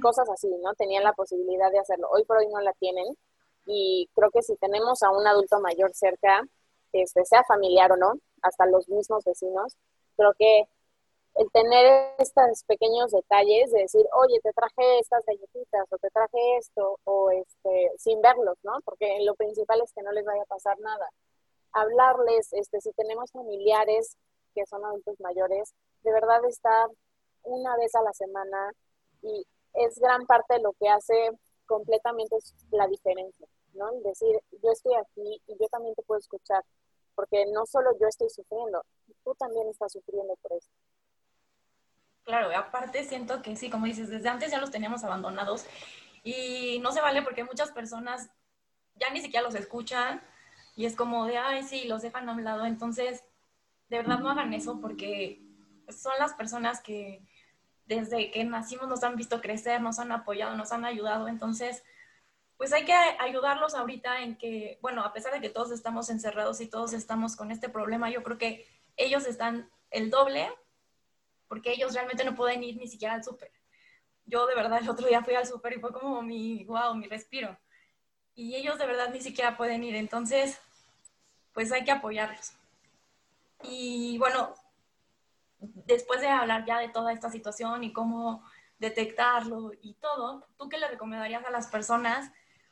cosas 0.00 0.28
así, 0.30 0.48
¿no? 0.62 0.74
Tenían 0.74 1.04
la 1.04 1.12
posibilidad 1.12 1.70
de 1.70 1.78
hacerlo. 1.78 2.08
Hoy 2.10 2.24
por 2.24 2.38
hoy 2.38 2.48
no 2.48 2.60
la 2.60 2.72
tienen 2.74 3.06
y 3.66 4.08
creo 4.14 4.30
que 4.30 4.42
si 4.42 4.56
tenemos 4.56 5.02
a 5.02 5.10
un 5.10 5.26
adulto 5.26 5.60
mayor 5.60 5.92
cerca, 5.94 6.42
este, 6.92 7.24
sea 7.24 7.44
familiar 7.44 7.92
o 7.92 7.96
no, 7.96 8.14
hasta 8.42 8.66
los 8.66 8.88
mismos 8.88 9.24
vecinos, 9.24 9.76
creo 10.16 10.32
que 10.38 10.64
el 11.38 11.50
tener 11.50 12.14
estos 12.18 12.64
pequeños 12.64 13.10
detalles 13.10 13.70
de 13.70 13.80
decir, 13.80 14.06
oye, 14.14 14.40
te 14.40 14.52
traje 14.52 14.98
estas 14.98 15.24
galletitas 15.26 15.86
o 15.90 15.98
te 15.98 16.08
traje 16.10 16.56
esto, 16.56 16.98
o 17.04 17.30
este, 17.30 17.92
sin 17.98 18.20
verlos, 18.22 18.56
¿no? 18.62 18.80
Porque 18.84 19.18
lo 19.22 19.34
principal 19.34 19.80
es 19.82 19.92
que 19.92 20.02
no 20.02 20.12
les 20.12 20.24
vaya 20.24 20.42
a 20.42 20.46
pasar 20.46 20.78
nada. 20.80 21.08
Hablarles, 21.72 22.52
este, 22.52 22.80
si 22.80 22.90
tenemos 22.92 23.30
familiares 23.32 24.16
que 24.54 24.64
son 24.66 24.84
adultos 24.84 25.20
mayores, 25.20 25.74
de 26.02 26.12
verdad 26.12 26.42
estar 26.46 26.88
una 27.42 27.76
vez 27.76 27.94
a 27.94 28.02
la 28.02 28.12
semana 28.14 28.72
y 29.22 29.46
es 29.74 29.98
gran 29.98 30.26
parte 30.26 30.54
de 30.54 30.60
lo 30.60 30.72
que 30.72 30.88
hace 30.88 31.30
completamente 31.66 32.36
la 32.70 32.86
diferencia, 32.86 33.46
¿no? 33.74 33.92
Decir, 34.00 34.40
yo 34.62 34.70
estoy 34.70 34.94
aquí 34.94 35.42
y 35.46 35.56
yo 35.58 35.68
también 35.68 35.94
te 35.94 36.02
puedo 36.02 36.18
escuchar, 36.18 36.64
porque 37.14 37.44
no 37.52 37.66
solo 37.66 37.90
yo 38.00 38.06
estoy 38.08 38.30
sufriendo, 38.30 38.82
tú 39.22 39.34
también 39.34 39.68
estás 39.68 39.92
sufriendo 39.92 40.34
por 40.40 40.52
esto. 40.54 40.72
Claro, 42.26 42.50
aparte 42.56 43.04
siento 43.04 43.40
que 43.40 43.54
sí, 43.54 43.70
como 43.70 43.86
dices, 43.86 44.10
desde 44.10 44.28
antes 44.28 44.50
ya 44.50 44.58
los 44.58 44.72
teníamos 44.72 45.04
abandonados 45.04 45.64
y 46.24 46.80
no 46.80 46.90
se 46.90 47.00
vale 47.00 47.22
porque 47.22 47.44
muchas 47.44 47.70
personas 47.70 48.28
ya 48.96 49.10
ni 49.10 49.20
siquiera 49.20 49.44
los 49.44 49.54
escuchan 49.54 50.20
y 50.74 50.86
es 50.86 50.96
como 50.96 51.26
de, 51.26 51.38
ay, 51.38 51.62
sí, 51.62 51.84
los 51.84 52.02
dejan 52.02 52.28
a 52.28 52.32
un 52.32 52.42
lado. 52.42 52.66
Entonces, 52.66 53.22
de 53.88 53.98
verdad 53.98 54.18
no 54.18 54.28
hagan 54.28 54.52
eso 54.52 54.80
porque 54.80 55.40
son 55.88 56.14
las 56.18 56.34
personas 56.34 56.80
que 56.80 57.22
desde 57.86 58.32
que 58.32 58.42
nacimos 58.42 58.88
nos 58.88 59.04
han 59.04 59.14
visto 59.14 59.40
crecer, 59.40 59.80
nos 59.80 60.00
han 60.00 60.10
apoyado, 60.10 60.56
nos 60.56 60.72
han 60.72 60.84
ayudado. 60.84 61.28
Entonces, 61.28 61.84
pues 62.56 62.72
hay 62.72 62.84
que 62.84 62.92
ayudarlos 62.92 63.76
ahorita 63.76 64.22
en 64.22 64.36
que, 64.36 64.80
bueno, 64.82 65.04
a 65.04 65.12
pesar 65.12 65.32
de 65.32 65.40
que 65.40 65.50
todos 65.50 65.70
estamos 65.70 66.10
encerrados 66.10 66.60
y 66.60 66.66
todos 66.66 66.92
estamos 66.92 67.36
con 67.36 67.52
este 67.52 67.68
problema, 67.68 68.10
yo 68.10 68.24
creo 68.24 68.36
que 68.36 68.66
ellos 68.96 69.26
están 69.26 69.70
el 69.92 70.10
doble 70.10 70.50
porque 71.48 71.72
ellos 71.72 71.94
realmente 71.94 72.24
no 72.24 72.34
pueden 72.34 72.62
ir 72.62 72.76
ni 72.76 72.88
siquiera 72.88 73.14
al 73.14 73.24
súper. 73.24 73.50
Yo 74.24 74.46
de 74.46 74.54
verdad 74.54 74.80
el 74.80 74.88
otro 74.88 75.06
día 75.06 75.22
fui 75.22 75.34
al 75.34 75.46
súper 75.46 75.74
y 75.74 75.80
fue 75.80 75.92
como 75.92 76.22
mi, 76.22 76.64
wow, 76.64 76.94
mi 76.94 77.06
respiro. 77.06 77.56
Y 78.34 78.54
ellos 78.56 78.78
de 78.78 78.86
verdad 78.86 79.10
ni 79.12 79.20
siquiera 79.20 79.56
pueden 79.56 79.82
ir, 79.84 79.96
entonces, 79.96 80.60
pues 81.54 81.72
hay 81.72 81.84
que 81.84 81.92
apoyarlos. 81.92 82.52
Y 83.62 84.18
bueno, 84.18 84.54
después 85.58 86.20
de 86.20 86.28
hablar 86.28 86.64
ya 86.66 86.78
de 86.78 86.88
toda 86.88 87.12
esta 87.12 87.30
situación 87.30 87.84
y 87.84 87.92
cómo 87.92 88.44
detectarlo 88.78 89.72
y 89.80 89.94
todo, 89.94 90.46
¿tú 90.58 90.68
qué 90.68 90.78
le 90.78 90.88
recomendarías 90.88 91.44
a 91.44 91.50
las 91.50 91.68
personas 91.68 92.30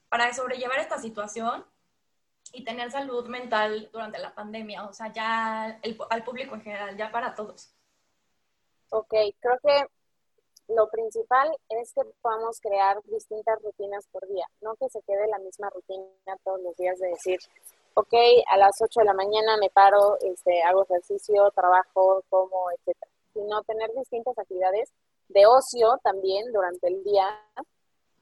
para 0.09 0.33
sobrellevar 0.35 0.79
esta 0.79 0.99
situación 0.99 1.65
y 2.53 2.63
tener 2.65 2.91
salud 2.91 3.27
mental 3.29 3.89
durante 3.93 4.19
la 4.19 4.35
pandemia? 4.35 4.85
O 4.85 4.93
sea, 4.93 5.13
ya 5.13 5.81
al 6.11 6.25
público 6.25 6.55
en 6.55 6.63
general, 6.63 6.97
ya 6.97 7.11
para 7.11 7.35
todos. 7.35 7.74
Ok, 8.97 9.13
creo 9.41 9.59
que 9.61 9.87
lo 10.69 10.89
principal 10.89 11.51
es 11.69 11.93
que 11.93 12.03
podamos 12.23 12.61
crear 12.61 13.03
distintas 13.07 13.61
rutinas 13.61 14.07
por 14.13 14.25
día, 14.29 14.47
no 14.61 14.77
que 14.77 14.89
se 14.89 15.03
quede 15.03 15.27
la 15.27 15.41
misma 15.41 15.69
rutina 15.71 16.07
todos 16.45 16.61
los 16.63 16.77
días 16.77 16.97
de 17.01 17.09
decir, 17.09 17.41
ok, 17.95 18.15
a 18.53 18.57
las 18.57 18.81
8 18.81 19.01
de 19.01 19.07
la 19.07 19.15
mañana 19.15 19.57
me 19.57 19.69
paro, 19.69 20.17
este, 20.21 20.63
hago 20.63 20.85
ejercicio, 20.85 21.51
trabajo, 21.51 22.23
como, 22.31 22.71
etcétera, 22.71 23.11
sino 23.33 23.65
tener 23.65 23.93
distintas 23.95 24.39
actividades 24.39 24.93
de 25.29 25.45
ocio 25.45 25.99
también 26.05 26.53
durante 26.53 26.87
el 26.87 27.03
día, 27.03 27.27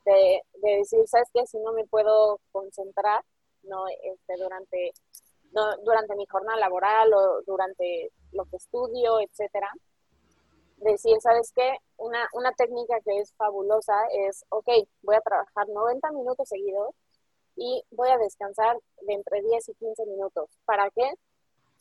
de, 0.06 0.40
decir, 0.54 1.06
¿sabes 1.06 1.28
qué? 1.34 1.46
Si 1.46 1.58
no 1.58 1.72
me 1.72 1.84
puedo 1.84 2.40
concentrar, 2.50 3.22
no, 3.64 3.84
este, 3.88 4.42
durante, 4.42 4.94
no, 5.52 5.76
durante 5.84 6.16
mi 6.16 6.24
jornada 6.24 6.58
laboral 6.58 7.12
o 7.12 7.42
durante 7.42 8.10
lo 8.32 8.46
que 8.46 8.56
estudio, 8.56 9.20
etcétera, 9.20 9.70
decir, 10.82 11.20
¿sabes 11.20 11.52
qué? 11.54 11.76
Una, 11.96 12.28
una 12.32 12.52
técnica 12.52 13.00
que 13.00 13.18
es 13.18 13.32
fabulosa 13.34 13.94
es, 14.12 14.44
ok, 14.48 14.68
voy 15.02 15.16
a 15.16 15.20
trabajar 15.20 15.68
90 15.68 16.10
minutos 16.12 16.48
seguidos 16.48 16.94
y 17.56 17.84
voy 17.90 18.10
a 18.10 18.18
descansar 18.18 18.78
de 19.02 19.14
entre 19.14 19.42
10 19.42 19.68
y 19.68 19.74
15 19.74 20.06
minutos. 20.06 20.50
¿Para 20.64 20.90
qué? 20.90 21.12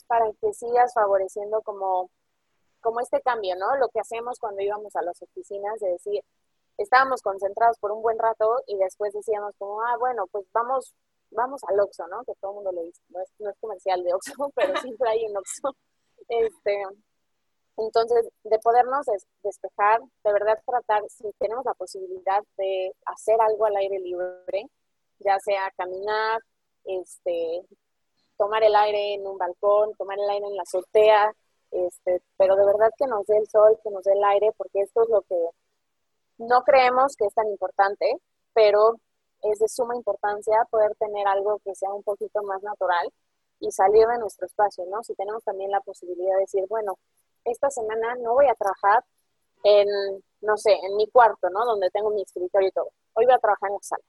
Para 0.07 0.31
que 0.41 0.53
sigas 0.53 0.93
favoreciendo 0.93 1.61
como, 1.61 2.09
como 2.81 2.99
este 2.99 3.21
cambio, 3.21 3.55
¿no? 3.55 3.75
Lo 3.77 3.89
que 3.89 3.99
hacemos 3.99 4.39
cuando 4.39 4.61
íbamos 4.61 4.95
a 4.95 5.01
las 5.01 5.21
oficinas, 5.21 5.79
de 5.79 5.91
decir, 5.91 6.23
estábamos 6.77 7.21
concentrados 7.21 7.77
por 7.79 7.91
un 7.91 8.01
buen 8.01 8.19
rato 8.19 8.61
y 8.67 8.77
después 8.77 9.13
decíamos 9.13 9.55
como, 9.57 9.81
ah, 9.81 9.97
bueno, 9.97 10.27
pues 10.27 10.45
vamos, 10.53 10.93
vamos 11.31 11.61
al 11.67 11.79
Oxxo, 11.79 12.07
¿no? 12.07 12.23
Que 12.23 12.33
todo 12.35 12.51
el 12.51 12.55
mundo 12.55 12.71
lo 12.71 12.83
dice, 12.83 13.01
no 13.09 13.21
es, 13.21 13.29
no 13.39 13.49
es 13.49 13.57
comercial 13.59 14.03
de 14.03 14.13
Oxxo, 14.13 14.51
pero 14.55 14.75
siempre 14.77 15.09
hay 15.09 15.25
un 15.25 15.37
Oxxo. 15.37 15.75
Este, 16.27 16.83
entonces, 17.77 18.29
de 18.43 18.59
podernos 18.59 19.05
despejar, 19.43 20.01
de 20.23 20.33
verdad 20.33 20.59
tratar, 20.65 21.03
si 21.09 21.31
tenemos 21.39 21.65
la 21.65 21.73
posibilidad 21.73 22.43
de 22.57 22.93
hacer 23.05 23.39
algo 23.41 23.65
al 23.65 23.75
aire 23.77 23.99
libre, 23.99 24.69
ya 25.19 25.39
sea 25.39 25.71
caminar, 25.77 26.39
este, 26.85 27.61
tomar 28.37 28.63
el 28.63 28.75
aire 28.75 29.15
en 29.15 29.25
un 29.25 29.37
balcón, 29.37 29.95
tomar 29.95 30.17
el 30.19 30.29
aire 30.29 30.47
en 30.47 30.55
la 30.55 30.63
azotea, 30.63 31.33
este, 31.71 32.21
pero 32.37 32.55
de 32.55 32.65
verdad 32.65 32.91
que 32.97 33.07
nos 33.07 33.25
dé 33.27 33.37
el 33.37 33.47
sol, 33.47 33.79
que 33.83 33.91
nos 33.91 34.03
dé 34.03 34.13
el 34.13 34.23
aire, 34.23 34.51
porque 34.57 34.81
esto 34.81 35.03
es 35.03 35.09
lo 35.09 35.21
que 35.21 35.37
no 36.37 36.63
creemos 36.63 37.15
que 37.15 37.25
es 37.25 37.33
tan 37.33 37.47
importante, 37.47 38.17
pero 38.53 38.95
es 39.43 39.59
de 39.59 39.67
suma 39.67 39.95
importancia 39.95 40.65
poder 40.69 40.95
tener 40.95 41.27
algo 41.27 41.59
que 41.63 41.75
sea 41.75 41.93
un 41.93 42.03
poquito 42.03 42.43
más 42.43 42.61
natural 42.63 43.11
y 43.59 43.71
salir 43.71 44.07
de 44.07 44.17
nuestro 44.17 44.47
espacio, 44.47 44.85
¿no? 44.87 45.03
Si 45.03 45.13
tenemos 45.15 45.43
también 45.43 45.71
la 45.71 45.81
posibilidad 45.81 46.35
de 46.35 46.41
decir, 46.41 46.65
bueno, 46.67 46.97
esta 47.45 47.69
semana 47.69 48.15
no 48.15 48.33
voy 48.33 48.47
a 48.47 48.55
trabajar 48.55 49.03
en, 49.63 49.87
no 50.41 50.57
sé, 50.57 50.71
en 50.71 50.95
mi 50.95 51.07
cuarto, 51.07 51.49
¿no? 51.49 51.65
Donde 51.65 51.89
tengo 51.91 52.09
mi 52.11 52.21
escritorio 52.21 52.69
y 52.69 52.71
todo. 52.71 52.91
Hoy 53.13 53.25
voy 53.25 53.35
a 53.35 53.39
trabajar 53.39 53.69
en 53.69 53.75
la 53.75 53.81
sala. 53.81 54.03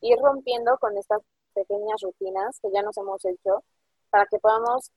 Ir 0.00 0.18
rompiendo 0.18 0.76
con 0.78 0.96
estas 0.96 1.20
pequeñas 1.54 2.00
rutinas 2.02 2.58
que 2.60 2.70
ya 2.72 2.82
nos 2.82 2.96
hemos 2.96 3.24
hecho 3.24 3.62
para 4.10 4.26
que 4.26 4.38
podamos 4.38 4.90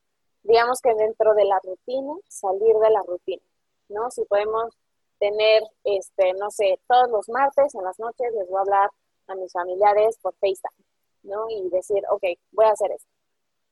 digamos 0.48 0.80
que 0.82 0.94
dentro 0.96 1.34
de 1.34 1.46
la 1.46 1.60
rutina, 1.64 2.14
salir 2.30 2.76
de 2.76 2.90
la 2.90 3.04
rutina, 3.04 3.44
¿no? 3.90 4.10
Si 4.12 4.24
podemos 4.26 4.74
tener, 5.20 5.64
este, 5.84 6.34
no 6.34 6.50
sé, 6.52 6.80
todos 6.88 7.10
los 7.10 7.28
martes 7.30 7.76
en 7.76 7.84
las 7.84 8.00
noches 8.00 8.34
les 8.34 8.48
voy 8.48 8.58
a 8.58 8.62
hablar 8.62 8.90
a 9.28 9.36
mis 9.36 9.52
familiares 9.52 10.18
por 10.22 10.34
FaceTime, 10.36 10.86
¿no? 11.24 11.50
Y 11.50 11.70
decir, 11.70 12.02
ok, 12.10 12.24
voy 12.52 12.66
a 12.66 12.72
hacer 12.72 12.92
esto, 12.92 13.10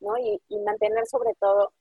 ¿no? 0.02 0.18
Y, 0.18 0.42
y 0.50 0.60
mantener 0.60 1.06
sobre 1.08 1.34
todo, 1.36 1.72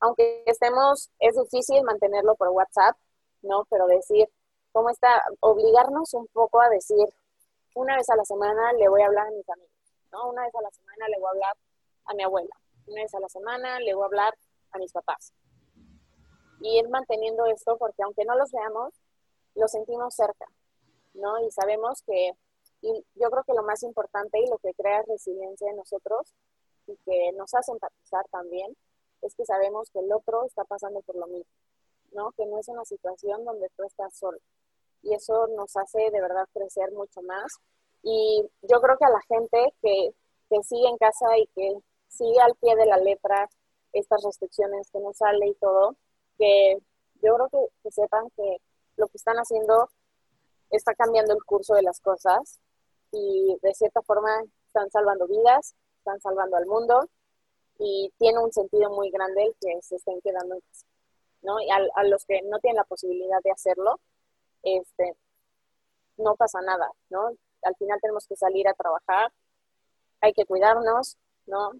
aunque 0.00 0.42
estemos, 0.46 1.10
es 1.18 1.36
difícil 1.36 1.82
mantenerlo 1.84 2.34
por 2.34 2.48
WhatsApp, 2.48 2.96
¿no? 3.42 3.66
Pero 3.70 3.86
decir, 3.86 4.28
¿cómo 4.72 4.90
está? 4.90 5.22
Obligarnos 5.40 6.14
un 6.14 6.26
poco 6.28 6.60
a 6.60 6.68
decir, 6.70 7.06
una 7.74 7.96
vez 7.96 8.08
a 8.10 8.16
la 8.16 8.24
semana 8.24 8.72
le 8.72 8.88
voy 8.88 9.02
a 9.02 9.06
hablar 9.06 9.28
a 9.28 9.30
mis 9.30 9.48
amigos, 9.48 9.70
¿no? 10.12 10.30
Una 10.30 10.42
vez 10.44 10.54
a 10.54 10.62
la 10.62 10.70
semana 10.70 11.06
le 11.08 11.18
voy 11.18 11.26
a 11.26 11.30
hablar 11.30 11.56
a 12.06 12.14
mi 12.14 12.22
abuela, 12.22 12.56
una 12.86 13.02
vez 13.02 13.14
a 13.14 13.20
la 13.20 13.28
semana 13.28 13.78
le 13.80 13.94
voy 13.94 14.02
a 14.02 14.06
hablar 14.06 14.34
a 14.72 14.78
mis 14.78 14.92
papás. 14.92 15.32
Y 16.60 16.78
ir 16.78 16.88
manteniendo 16.88 17.46
esto 17.46 17.76
porque 17.78 18.02
aunque 18.02 18.24
no 18.24 18.36
los 18.36 18.50
veamos, 18.52 18.94
los 19.54 19.70
sentimos 19.70 20.14
cerca, 20.14 20.46
¿no? 21.14 21.38
Y 21.44 21.50
sabemos 21.50 22.02
que, 22.02 22.32
y 22.80 23.04
yo 23.14 23.30
creo 23.30 23.44
que 23.44 23.54
lo 23.54 23.62
más 23.62 23.82
importante 23.82 24.38
y 24.40 24.46
lo 24.46 24.58
que 24.58 24.72
crea 24.74 25.02
resiliencia 25.02 25.70
en 25.70 25.76
nosotros 25.76 26.34
y 26.86 26.96
que 27.04 27.32
nos 27.32 27.54
hace 27.54 27.72
empatizar 27.72 28.24
también, 28.30 28.76
es 29.22 29.34
que 29.34 29.44
sabemos 29.44 29.90
que 29.90 30.00
el 30.00 30.12
otro 30.12 30.44
está 30.44 30.64
pasando 30.64 31.00
por 31.02 31.16
lo 31.16 31.26
mismo, 31.26 31.52
¿no? 32.12 32.32
Que 32.32 32.46
no 32.46 32.58
es 32.58 32.68
una 32.68 32.84
situación 32.84 33.44
donde 33.44 33.68
tú 33.76 33.84
estás 33.84 34.16
solo. 34.16 34.38
Y 35.02 35.14
eso 35.14 35.46
nos 35.48 35.76
hace 35.76 36.10
de 36.10 36.20
verdad 36.20 36.46
crecer 36.52 36.92
mucho 36.92 37.22
más. 37.22 37.46
Y 38.02 38.42
yo 38.62 38.80
creo 38.80 38.96
que 38.98 39.04
a 39.04 39.10
la 39.10 39.20
gente 39.28 39.74
que, 39.82 40.10
que 40.48 40.62
sigue 40.62 40.88
en 40.88 40.98
casa 40.98 41.38
y 41.38 41.46
que 41.54 41.78
sigue 42.08 42.40
al 42.40 42.54
pie 42.56 42.76
de 42.76 42.86
la 42.86 42.96
letra 42.98 43.48
estas 43.92 44.22
restricciones, 44.24 44.90
que 44.90 45.00
no 45.00 45.12
sale 45.12 45.48
y 45.48 45.54
todo, 45.54 45.96
que 46.38 46.78
yo 47.22 47.34
creo 47.34 47.48
que, 47.48 47.66
que 47.82 47.90
sepan 47.90 48.28
que 48.36 48.58
lo 48.96 49.08
que 49.08 49.16
están 49.16 49.36
haciendo 49.36 49.88
está 50.70 50.94
cambiando 50.94 51.34
el 51.34 51.44
curso 51.44 51.74
de 51.74 51.82
las 51.82 52.00
cosas 52.00 52.60
y 53.12 53.56
de 53.62 53.74
cierta 53.74 54.02
forma 54.02 54.30
están 54.66 54.90
salvando 54.90 55.26
vidas, 55.26 55.74
están 55.98 56.20
salvando 56.20 56.56
al 56.56 56.66
mundo 56.66 57.08
y 57.80 58.12
tiene 58.18 58.38
un 58.38 58.52
sentido 58.52 58.90
muy 58.90 59.10
grande 59.10 59.46
el 59.46 59.54
que 59.60 59.82
se 59.82 59.96
estén 59.96 60.20
quedando 60.20 60.54
en 60.54 60.60
casa, 60.60 60.86
¿no? 61.42 61.60
Y 61.60 61.70
a, 61.70 61.78
a, 61.94 62.04
los 62.04 62.24
que 62.24 62.42
no 62.42 62.60
tienen 62.60 62.76
la 62.76 62.84
posibilidad 62.84 63.40
de 63.42 63.50
hacerlo, 63.50 63.98
este, 64.62 65.16
no 66.18 66.36
pasa 66.36 66.60
nada, 66.60 66.92
¿no? 67.08 67.30
Al 67.62 67.74
final 67.76 67.98
tenemos 68.00 68.26
que 68.26 68.36
salir 68.36 68.68
a 68.68 68.74
trabajar, 68.74 69.32
hay 70.20 70.32
que 70.32 70.44
cuidarnos, 70.44 71.16
¿no? 71.46 71.72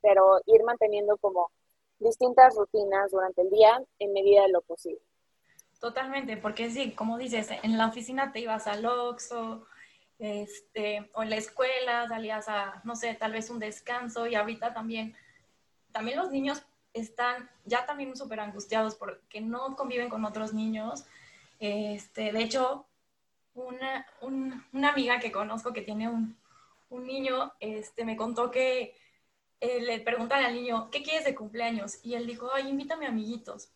pero 0.00 0.40
ir 0.46 0.62
manteniendo 0.64 1.16
como 1.18 1.50
distintas 1.98 2.54
rutinas 2.54 3.10
durante 3.10 3.42
el 3.42 3.50
día 3.50 3.82
en 3.98 4.12
medida 4.12 4.42
de 4.42 4.50
lo 4.50 4.62
posible. 4.62 5.00
Totalmente, 5.80 6.36
porque 6.36 6.70
sí, 6.70 6.92
como 6.92 7.18
dices, 7.18 7.50
en 7.62 7.78
la 7.78 7.86
oficina 7.86 8.32
te 8.32 8.40
ibas 8.40 8.66
al 8.66 8.84
Oxxo, 8.84 9.66
este, 10.18 11.08
o 11.14 11.22
en 11.22 11.30
la 11.30 11.36
escuela 11.36 12.08
salías 12.08 12.48
a, 12.48 12.80
no 12.84 12.96
sé, 12.96 13.14
tal 13.14 13.32
vez 13.32 13.50
un 13.50 13.60
descanso 13.60 14.26
y 14.26 14.34
ahorita 14.34 14.74
también, 14.74 15.14
también 15.92 16.18
los 16.18 16.30
niños 16.30 16.62
están 16.92 17.48
ya 17.64 17.86
también 17.86 18.16
súper 18.16 18.40
angustiados 18.40 18.94
porque 18.94 19.40
no 19.40 19.76
conviven 19.76 20.08
con 20.08 20.24
otros 20.24 20.52
niños. 20.52 21.04
Este, 21.60 22.32
de 22.32 22.42
hecho, 22.42 22.86
una, 23.54 24.06
un, 24.20 24.64
una 24.72 24.90
amiga 24.90 25.18
que 25.18 25.32
conozco 25.32 25.72
que 25.72 25.82
tiene 25.82 26.08
un, 26.08 26.36
un 26.90 27.06
niño, 27.06 27.52
este, 27.60 28.04
me 28.04 28.16
contó 28.16 28.50
que 28.50 28.94
eh, 29.60 29.80
le 29.80 30.00
preguntan 30.00 30.44
al 30.44 30.54
niño, 30.54 30.90
¿qué 30.90 31.02
quieres 31.02 31.24
de 31.24 31.34
cumpleaños? 31.34 31.98
Y 32.02 32.14
él 32.14 32.26
dijo, 32.26 32.50
ay, 32.52 32.68
invítame 32.68 33.06
a 33.06 33.10
amiguitos. 33.10 33.70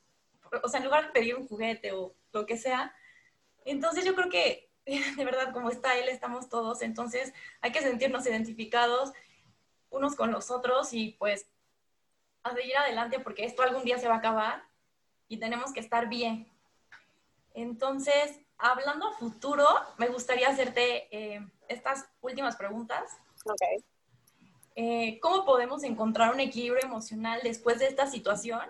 O 0.62 0.68
sea, 0.68 0.78
en 0.78 0.86
lugar 0.86 1.06
de 1.06 1.12
pedir 1.12 1.34
un 1.34 1.48
juguete 1.48 1.92
o 1.92 2.14
lo 2.32 2.46
que 2.46 2.56
sea. 2.56 2.94
Entonces 3.64 4.04
yo 4.04 4.14
creo 4.14 4.28
que 4.28 4.70
de 5.16 5.24
verdad 5.24 5.52
como 5.52 5.70
está 5.70 5.98
él, 5.98 6.08
estamos 6.08 6.48
todos. 6.48 6.82
Entonces 6.82 7.32
hay 7.60 7.72
que 7.72 7.80
sentirnos 7.80 8.26
identificados 8.26 9.12
unos 9.90 10.16
con 10.16 10.30
los 10.32 10.50
otros 10.50 10.92
y 10.92 11.10
pues 11.18 11.46
a 12.42 12.54
seguir 12.54 12.76
adelante 12.76 13.20
porque 13.20 13.44
esto 13.44 13.62
algún 13.62 13.84
día 13.84 13.98
se 13.98 14.08
va 14.08 14.14
a 14.14 14.18
acabar 14.18 14.64
y 15.28 15.38
tenemos 15.38 15.72
que 15.72 15.80
estar 15.80 16.08
bien. 16.08 16.48
Entonces, 17.54 18.40
hablando 18.58 19.08
a 19.08 19.12
futuro, 19.12 19.66
me 19.98 20.08
gustaría 20.08 20.48
hacerte 20.48 21.08
eh, 21.10 21.46
estas 21.68 22.08
últimas 22.20 22.56
preguntas. 22.56 23.18
Okay. 23.44 23.84
Eh, 24.74 25.18
¿cómo 25.20 25.44
podemos 25.44 25.82
encontrar 25.84 26.32
un 26.32 26.40
equilibrio 26.40 26.82
emocional 26.82 27.40
después 27.42 27.78
de 27.78 27.88
esta 27.88 28.06
situación? 28.06 28.62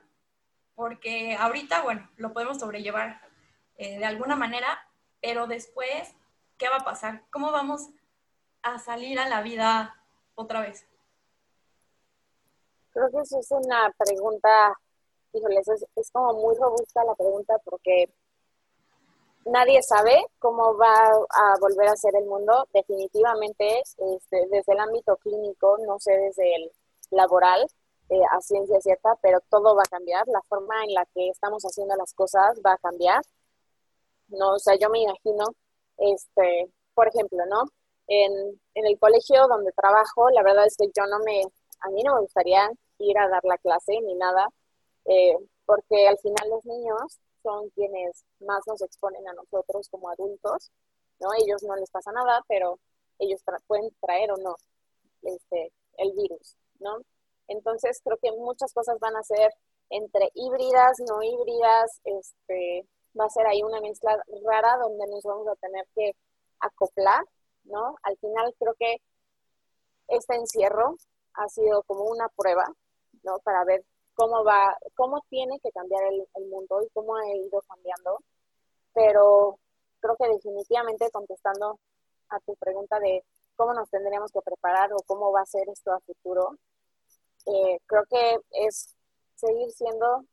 Porque 0.75 1.37
ahorita, 1.39 1.83
bueno, 1.83 2.11
lo 2.17 2.33
podemos 2.33 2.59
sobrellevar 2.59 3.21
eh, 3.77 3.99
de 3.99 4.05
alguna 4.05 4.35
manera, 4.35 4.89
pero 5.21 5.47
después, 5.47 6.15
¿qué 6.59 6.69
va 6.69 6.77
a 6.77 6.85
pasar? 6.85 7.23
¿Cómo 7.31 7.53
vamos 7.53 7.89
a 8.63 8.79
salir 8.79 9.19
a 9.21 9.29
la 9.29 9.43
vida 9.43 9.97
otra 10.35 10.61
vez? 10.61 10.87
Creo 12.93 13.11
que 13.11 13.21
eso 13.21 13.39
es 13.39 13.51
una 13.51 13.93
pregunta, 13.99 14.79
híjole, 15.33 15.61
es, 15.61 15.69
es 15.97 16.11
como 16.11 16.35
muy 16.35 16.55
robusta 16.57 17.05
la 17.05 17.15
pregunta 17.15 17.59
porque 17.65 18.13
nadie 19.45 19.83
sabe 19.83 20.27
cómo 20.39 20.77
va 20.77 20.95
a 20.95 21.59
volver 21.61 21.89
a 21.89 21.97
ser 21.97 22.15
el 22.17 22.27
mundo. 22.27 22.67
Definitivamente, 22.73 23.81
este, 23.81 24.47
desde 24.51 24.73
el 24.73 24.81
ámbito 24.81 25.17
clínico, 25.17 25.79
no 25.87 25.99
sé 25.99 26.13
desde 26.13 26.55
el 26.57 26.71
laboral, 27.11 27.67
eh, 28.09 28.21
a 28.31 28.41
ciencia 28.41 28.81
cierta, 28.81 29.17
pero 29.23 29.41
todo 29.51 29.75
va 29.75 29.83
a 29.85 29.91
cambiar. 29.91 30.27
La 30.29 30.43
forma 30.43 30.85
en 30.85 30.95
la 30.95 31.07
que 31.15 31.29
estamos 31.29 31.63
haciendo 31.65 31.97
las 31.97 32.13
cosas 32.15 32.61
va 32.65 32.75
a 32.75 32.79
cambiar. 32.79 33.23
No, 34.29 34.55
o 34.55 34.59
sea, 34.59 34.77
yo 34.77 34.89
me 34.91 35.01
imagino, 35.01 35.47
este, 35.99 36.71
por 36.95 37.09
ejemplo, 37.09 37.45
¿no? 37.47 37.65
En, 38.07 38.33
en 38.75 38.87
el 38.87 38.99
colegio 38.99 39.47
donde 39.49 39.73
trabajo, 39.73 40.31
la 40.31 40.43
verdad 40.43 40.67
es 40.67 40.77
que 40.77 40.87
yo 40.87 41.07
no 41.07 41.19
me, 41.21 41.43
a 41.83 41.91
mí 41.91 42.03
no 42.03 42.15
me 42.15 42.21
gustaría 42.21 42.71
ir 42.99 43.19
a 43.19 43.29
dar 43.29 43.45
la 43.45 43.59
clase 43.59 44.01
ni 44.01 44.15
nada, 44.15 44.49
eh, 45.05 45.37
porque 45.67 46.09
al 46.09 46.19
final 46.19 46.51
los 46.51 46.65
niños 46.65 47.21
son 47.43 47.71
quienes 47.71 48.25
más 48.41 48.61
nos 48.67 48.83
exponen 48.83 49.27
a 49.29 49.33
nosotros 49.33 49.89
como 49.91 50.09
adultos, 50.11 50.71
¿no? 51.21 51.29
Ellos 51.39 51.63
no 51.63 51.77
les 51.77 51.91
pasa 51.91 52.13
nada, 52.13 52.45
pero 52.49 52.79
ellos 53.19 53.43
pueden 53.67 53.91
traer 54.01 54.33
o 54.33 54.37
no 54.37 54.57
este, 55.23 55.73
el 55.99 56.13
virus, 56.13 56.57
¿no? 56.81 56.99
Entonces 57.49 58.01
creo 58.05 58.19
que 58.19 58.33
muchas 58.33 58.73
cosas 58.73 58.99
van 59.01 59.17
a 59.17 59.23
ser 59.23 59.53
entre 59.91 60.31
híbridas, 60.35 60.99
no 61.07 61.23
híbridas, 61.23 62.01
este, 62.05 62.87
va 63.19 63.27
a 63.27 63.31
ser 63.31 63.47
ahí 63.47 63.63
una 63.63 63.81
mezcla 63.81 64.23
rara 64.45 64.77
donde 64.79 65.07
nos 65.09 65.23
vamos 65.23 65.49
a 65.49 65.57
tener 65.57 65.87
que 65.95 66.13
acoplar, 66.61 67.25
¿no? 67.65 67.97
Al 68.03 68.17
final 68.19 68.55
creo 68.59 68.75
que 68.79 68.97
este 70.09 70.35
encierro 70.35 70.97
ha 71.35 71.49
sido 71.49 71.83
como 71.85 72.05
una 72.05 72.29
prueba, 72.29 72.67
¿no? 73.23 73.39
Para 73.41 73.65
ver 73.65 73.85
cómo 74.15 74.45
va, 74.45 74.77
cómo 74.95 75.21
tiene 75.29 75.59
que 75.61 75.71
cambiar 75.73 76.05
el, 76.05 76.27
el, 76.35 76.47
mundo 76.49 76.83
y 76.83 76.89
cómo 76.91 77.17
ha 77.17 77.27
ido 77.35 77.61
cambiando. 77.69 78.19
Pero 78.95 79.59
creo 80.01 80.17
que 80.17 80.29
definitivamente 80.29 81.11
contestando 81.11 81.79
a 82.29 82.41
tu 82.41 82.55
pregunta 82.57 82.99
de 83.01 83.25
cómo 83.57 83.75
nos 83.75 83.91
tendríamos 83.91 84.33
que 84.33 84.41
preparar 84.41 84.93
o 84.93 84.97
cómo 85.07 85.33
va 85.33 85.43
a 85.43 85.47
ser 85.47 85.69
esto 85.69 85.93
a 85.93 86.01
futuro, 86.01 86.57
eh, 87.47 87.79
creo 87.87 88.05
que 88.09 88.39
es 88.51 88.95
seguir 89.35 89.71
siendo 89.73 90.25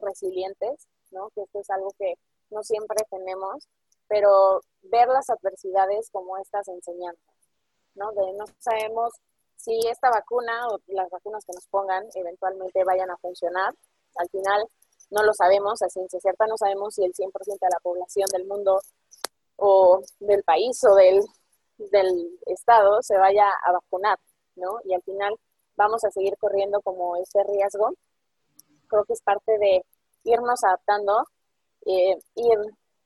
resilientes, 0.00 0.88
¿no? 1.10 1.30
Que 1.30 1.42
esto 1.42 1.60
es 1.60 1.70
algo 1.70 1.90
que 1.98 2.14
no 2.50 2.62
siempre 2.62 3.04
tenemos, 3.10 3.68
pero 4.08 4.60
ver 4.82 5.08
las 5.08 5.30
adversidades 5.30 6.10
como 6.10 6.36
estas 6.38 6.68
enseñanzas, 6.68 7.34
¿no? 7.94 8.12
De 8.12 8.32
no 8.34 8.44
sabemos 8.58 9.12
si 9.62 9.78
esta 9.88 10.10
vacuna 10.10 10.66
o 10.68 10.80
las 10.88 11.08
vacunas 11.08 11.44
que 11.44 11.52
nos 11.52 11.66
pongan 11.68 12.04
eventualmente 12.14 12.82
vayan 12.84 13.10
a 13.10 13.16
funcionar. 13.18 13.72
Al 14.16 14.28
final 14.28 14.66
no 15.10 15.22
lo 15.22 15.32
sabemos, 15.34 15.82
a 15.82 15.88
ciencia 15.88 16.18
cierta 16.20 16.46
no 16.46 16.56
sabemos 16.56 16.94
si 16.94 17.04
el 17.04 17.12
100% 17.12 17.30
de 17.60 17.68
la 17.70 17.80
población 17.80 18.28
del 18.32 18.44
mundo 18.46 18.80
o 19.56 20.02
del 20.18 20.42
país 20.42 20.82
o 20.84 20.94
del, 20.96 21.22
del 21.78 22.38
estado 22.46 23.02
se 23.02 23.16
vaya 23.16 23.48
a 23.64 23.72
vacunar, 23.72 24.18
¿no? 24.56 24.80
Y 24.84 24.94
al 24.94 25.02
final 25.02 25.34
vamos 25.76 26.02
a 26.04 26.10
seguir 26.10 26.36
corriendo 26.38 26.80
como 26.80 27.16
ese 27.16 27.44
riesgo. 27.44 27.92
Creo 28.88 29.04
que 29.04 29.12
es 29.12 29.22
parte 29.22 29.58
de 29.58 29.84
irnos 30.24 30.64
adaptando, 30.64 31.24
eh, 31.86 32.18
ir 32.34 32.58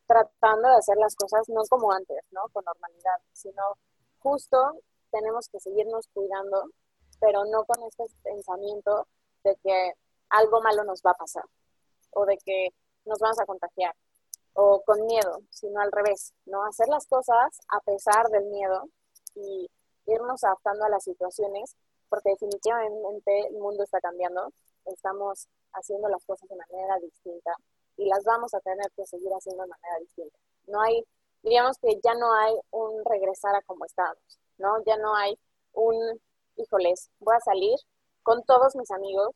tratando 0.07 0.69
de 0.69 0.77
hacer 0.77 0.97
las 0.97 1.14
cosas 1.16 1.49
no 1.49 1.62
como 1.69 1.92
antes, 1.92 2.19
¿no? 2.31 2.42
Con 2.53 2.64
normalidad, 2.64 3.21
sino 3.33 3.62
justo 4.21 4.81
tenemos 5.16 5.48
que 5.48 5.61
seguirnos 5.61 6.09
cuidando, 6.12 6.64
pero 7.20 7.44
no 7.46 7.64
con 7.64 7.83
este 7.85 8.05
pensamiento 8.22 9.07
de 9.44 9.57
que 9.62 9.92
algo 10.29 10.61
malo 10.61 10.85
nos 10.85 11.00
va 11.02 11.12
a 11.12 11.14
pasar 11.14 11.44
o 12.11 12.26
de 12.26 12.37
que 12.38 12.68
nos 13.05 13.18
vamos 13.18 13.38
a 13.38 13.46
contagiar 13.46 13.94
o 14.55 14.83
con 14.83 15.05
miedo, 15.07 15.40
sino 15.50 15.81
al 15.81 15.92
revés, 15.92 16.33
¿no? 16.46 16.64
Hacer 16.64 16.88
las 16.88 17.07
cosas 17.07 17.59
a 17.68 17.81
pesar 17.81 18.29
del 18.29 18.46
miedo 18.46 18.88
y 19.35 19.70
irnos 20.07 20.44
adaptando 20.44 20.85
a 20.85 20.88
las 20.88 21.05
situaciones, 21.05 21.76
porque 22.09 22.31
definitivamente 22.31 23.48
el 23.48 23.59
mundo 23.59 23.85
está 23.85 24.00
cambiando 24.00 24.50
estamos 24.87 25.48
haciendo 25.72 26.09
las 26.09 26.24
cosas 26.24 26.48
de 26.48 26.57
manera 26.57 26.98
distinta 27.00 27.52
y 27.96 28.07
las 28.07 28.24
vamos 28.24 28.55
a 28.55 28.61
tener 28.61 28.90
que 28.96 29.07
seguir 29.07 29.31
haciendo 29.33 29.62
de 29.62 29.68
manera 29.68 29.98
distinta. 30.00 30.38
No 30.66 30.81
hay, 30.81 31.05
digamos 31.42 31.79
que 31.79 31.98
ya 32.02 32.14
no 32.14 32.33
hay 32.35 32.55
un 32.70 33.05
regresar 33.05 33.55
a 33.55 33.62
como 33.62 33.85
estábamos, 33.85 34.38
¿no? 34.59 34.83
Ya 34.85 34.97
no 34.97 35.14
hay 35.14 35.38
un, 35.73 36.21
híjoles, 36.57 37.11
voy 37.19 37.37
a 37.37 37.40
salir 37.40 37.79
con 38.23 38.42
todos 38.45 38.75
mis 38.77 38.90
amigos, 38.90 39.35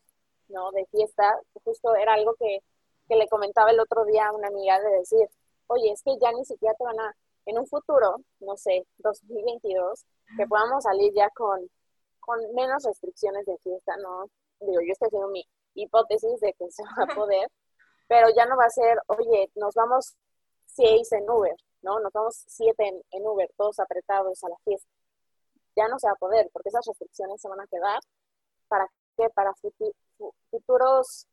¿no? 0.49 0.71
De 0.71 0.85
fiesta. 0.87 1.39
Justo 1.63 1.95
era 1.95 2.13
algo 2.13 2.35
que, 2.35 2.59
que 3.07 3.15
le 3.15 3.27
comentaba 3.27 3.71
el 3.71 3.79
otro 3.79 4.05
día 4.05 4.27
a 4.27 4.33
una 4.33 4.47
amiga 4.47 4.79
de 4.79 4.97
decir, 4.97 5.27
oye, 5.67 5.91
es 5.91 6.01
que 6.03 6.17
ya 6.19 6.31
ni 6.31 6.45
siquiera 6.45 6.75
te 6.75 6.83
van 6.83 6.99
a, 6.99 7.15
en 7.45 7.57
un 7.57 7.67
futuro, 7.67 8.17
no 8.39 8.57
sé, 8.57 8.85
2022, 8.99 10.05
que 10.37 10.47
podamos 10.47 10.83
salir 10.83 11.13
ya 11.13 11.29
con, 11.31 11.59
con 12.19 12.39
menos 12.53 12.83
restricciones 12.83 13.45
de 13.45 13.57
fiesta, 13.59 13.95
¿no? 13.97 14.25
Digo, 14.59 14.81
yo 14.81 14.91
estoy 14.91 15.07
haciendo 15.07 15.29
mi 15.29 15.45
hipótesis 15.73 16.39
de 16.39 16.53
que 16.53 16.69
se 16.71 16.83
va 16.83 17.03
a 17.03 17.15
poder, 17.15 17.47
pero 18.07 18.27
ya 18.35 18.45
no 18.45 18.57
va 18.57 18.65
a 18.65 18.69
ser, 18.69 18.99
oye, 19.07 19.49
nos 19.55 19.73
vamos 19.73 20.15
seis 20.65 21.11
en 21.11 21.29
Uber, 21.29 21.55
¿no? 21.81 21.99
Nos 21.99 22.11
vamos 22.13 22.43
siete 22.47 22.87
en, 22.87 23.01
en 23.11 23.25
Uber, 23.25 23.49
todos 23.57 23.79
apretados 23.79 24.43
a 24.43 24.49
la 24.49 24.57
fiesta. 24.63 24.89
Ya 25.75 25.87
no 25.87 25.99
se 25.99 26.07
va 26.07 26.13
a 26.13 26.15
poder, 26.15 26.49
porque 26.53 26.69
esas 26.69 26.85
restricciones 26.85 27.41
se 27.41 27.49
van 27.49 27.61
a 27.61 27.67
quedar. 27.67 27.99
¿Para 28.67 28.87
qué? 29.17 29.29
Para 29.29 29.53
futuros 30.49 31.27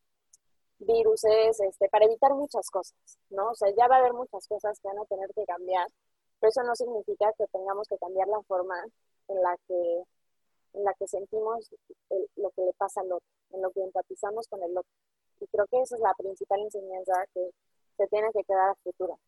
viruses, 0.79 1.61
este, 1.61 1.89
para 1.89 2.05
evitar 2.05 2.33
muchas 2.35 2.71
cosas, 2.71 2.97
¿no? 3.31 3.51
O 3.51 3.55
sea, 3.55 3.71
ya 3.77 3.89
va 3.89 3.97
a 3.97 3.99
haber 3.99 4.13
muchas 4.13 4.47
cosas 4.47 4.79
que 4.81 4.89
van 4.89 4.99
a 4.99 5.05
tener 5.07 5.29
que 5.35 5.45
cambiar, 5.45 5.87
pero 6.41 6.51
eso 6.51 6.63
no 6.63 6.75
significa 6.77 7.33
que 7.37 7.47
tengamos 7.49 7.89
que 7.89 7.99
cambiar 7.99 8.29
la 8.29 8.41
forma 8.43 8.77
en 9.29 9.43
la 9.43 9.57
que, 9.67 10.03
en 10.75 10.85
la 10.85 10.95
que 10.95 11.09
sentimos 11.09 11.71
lo 12.37 12.51
que 12.51 12.63
le 12.63 12.73
pasa 12.75 13.01
al 13.01 13.13
otro, 13.13 13.29
en 13.51 13.63
lo 13.63 13.71
que 13.73 13.83
empatizamos 13.83 14.47
con 14.49 14.63
el 14.63 14.71
otro. 14.77 14.93
Y 15.41 15.47
creo 15.49 15.67
que 15.67 15.81
esa 15.81 15.97
es 15.97 16.01
la 16.01 16.15
principal 16.17 16.61
enseñanza 16.61 17.13
que 17.35 17.51
se 17.97 18.07
tiene 18.07 18.31
que 18.33 18.45
quedar 18.45 18.71
a 18.71 18.75
futuro, 18.77 19.19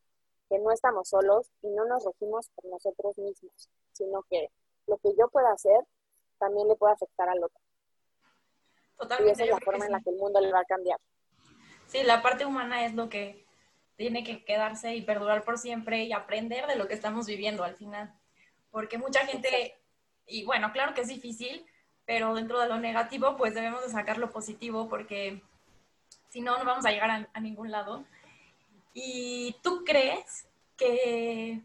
que 0.49 0.59
no 0.59 0.71
estamos 0.71 1.09
solos 1.09 1.51
y 1.63 1.69
no 1.69 1.85
nos 1.85 2.05
regimos 2.05 2.49
por 2.55 2.65
nosotros 2.67 3.19
mismos, 3.19 3.69
sino 3.93 4.23
que 4.31 4.51
lo 4.91 4.99
que 4.99 5.15
yo 5.17 5.29
pueda 5.29 5.53
hacer 5.53 5.81
también 6.39 6.69
le 6.69 6.77
puede 6.77 6.93
afectar 6.93 7.29
al 7.29 7.43
otro. 7.43 7.61
Totalmente. 8.99 9.31
Y 9.31 9.33
esa 9.33 9.45
es 9.45 9.51
la 9.51 9.65
forma 9.65 9.87
en 9.87 9.93
la 9.93 10.01
que 10.01 10.11
el 10.11 10.17
mundo 10.17 10.41
le 10.41 10.53
va 10.53 10.61
a 10.61 10.65
cambiar. 10.65 10.99
Sí, 11.87 12.03
la 12.03 12.23
parte 12.23 12.45
humana 12.45 12.85
es 12.85 12.95
lo 12.95 13.09
que 13.09 13.47
tiene 13.97 14.25
que 14.25 14.45
quedarse 14.45 14.95
y 14.95 15.03
perdurar 15.03 15.45
por 15.45 15.59
siempre 15.59 16.05
y 16.05 16.13
aprender 16.13 16.67
de 16.67 16.77
lo 16.77 16.89
que 16.89 16.95
estamos 16.95 17.27
viviendo 17.27 17.65
al 17.65 17.77
final. 17.77 18.15
Porque 18.71 18.99
mucha 18.99 19.27
gente, 19.27 19.79
y 20.27 20.45
bueno, 20.45 20.73
claro 20.73 20.95
que 20.95 21.03
es 21.03 21.09
difícil, 21.09 21.67
pero 22.07 22.35
dentro 22.35 22.59
de 22.61 22.69
lo 22.69 22.79
negativo, 22.79 23.37
pues 23.37 23.55
debemos 23.55 23.83
de 23.83 23.91
sacar 23.91 24.19
lo 24.19 24.31
positivo 24.31 24.89
porque 24.89 25.43
si 26.29 26.41
no, 26.41 26.57
no 26.59 26.65
vamos 26.65 26.87
a 26.87 26.91
llegar 26.91 27.29
a, 27.33 27.41
ningún 27.41 27.71
lado. 27.71 28.05
¿Y 28.95 29.57
tú 29.63 29.85
crees 29.85 30.49
que 30.77 31.61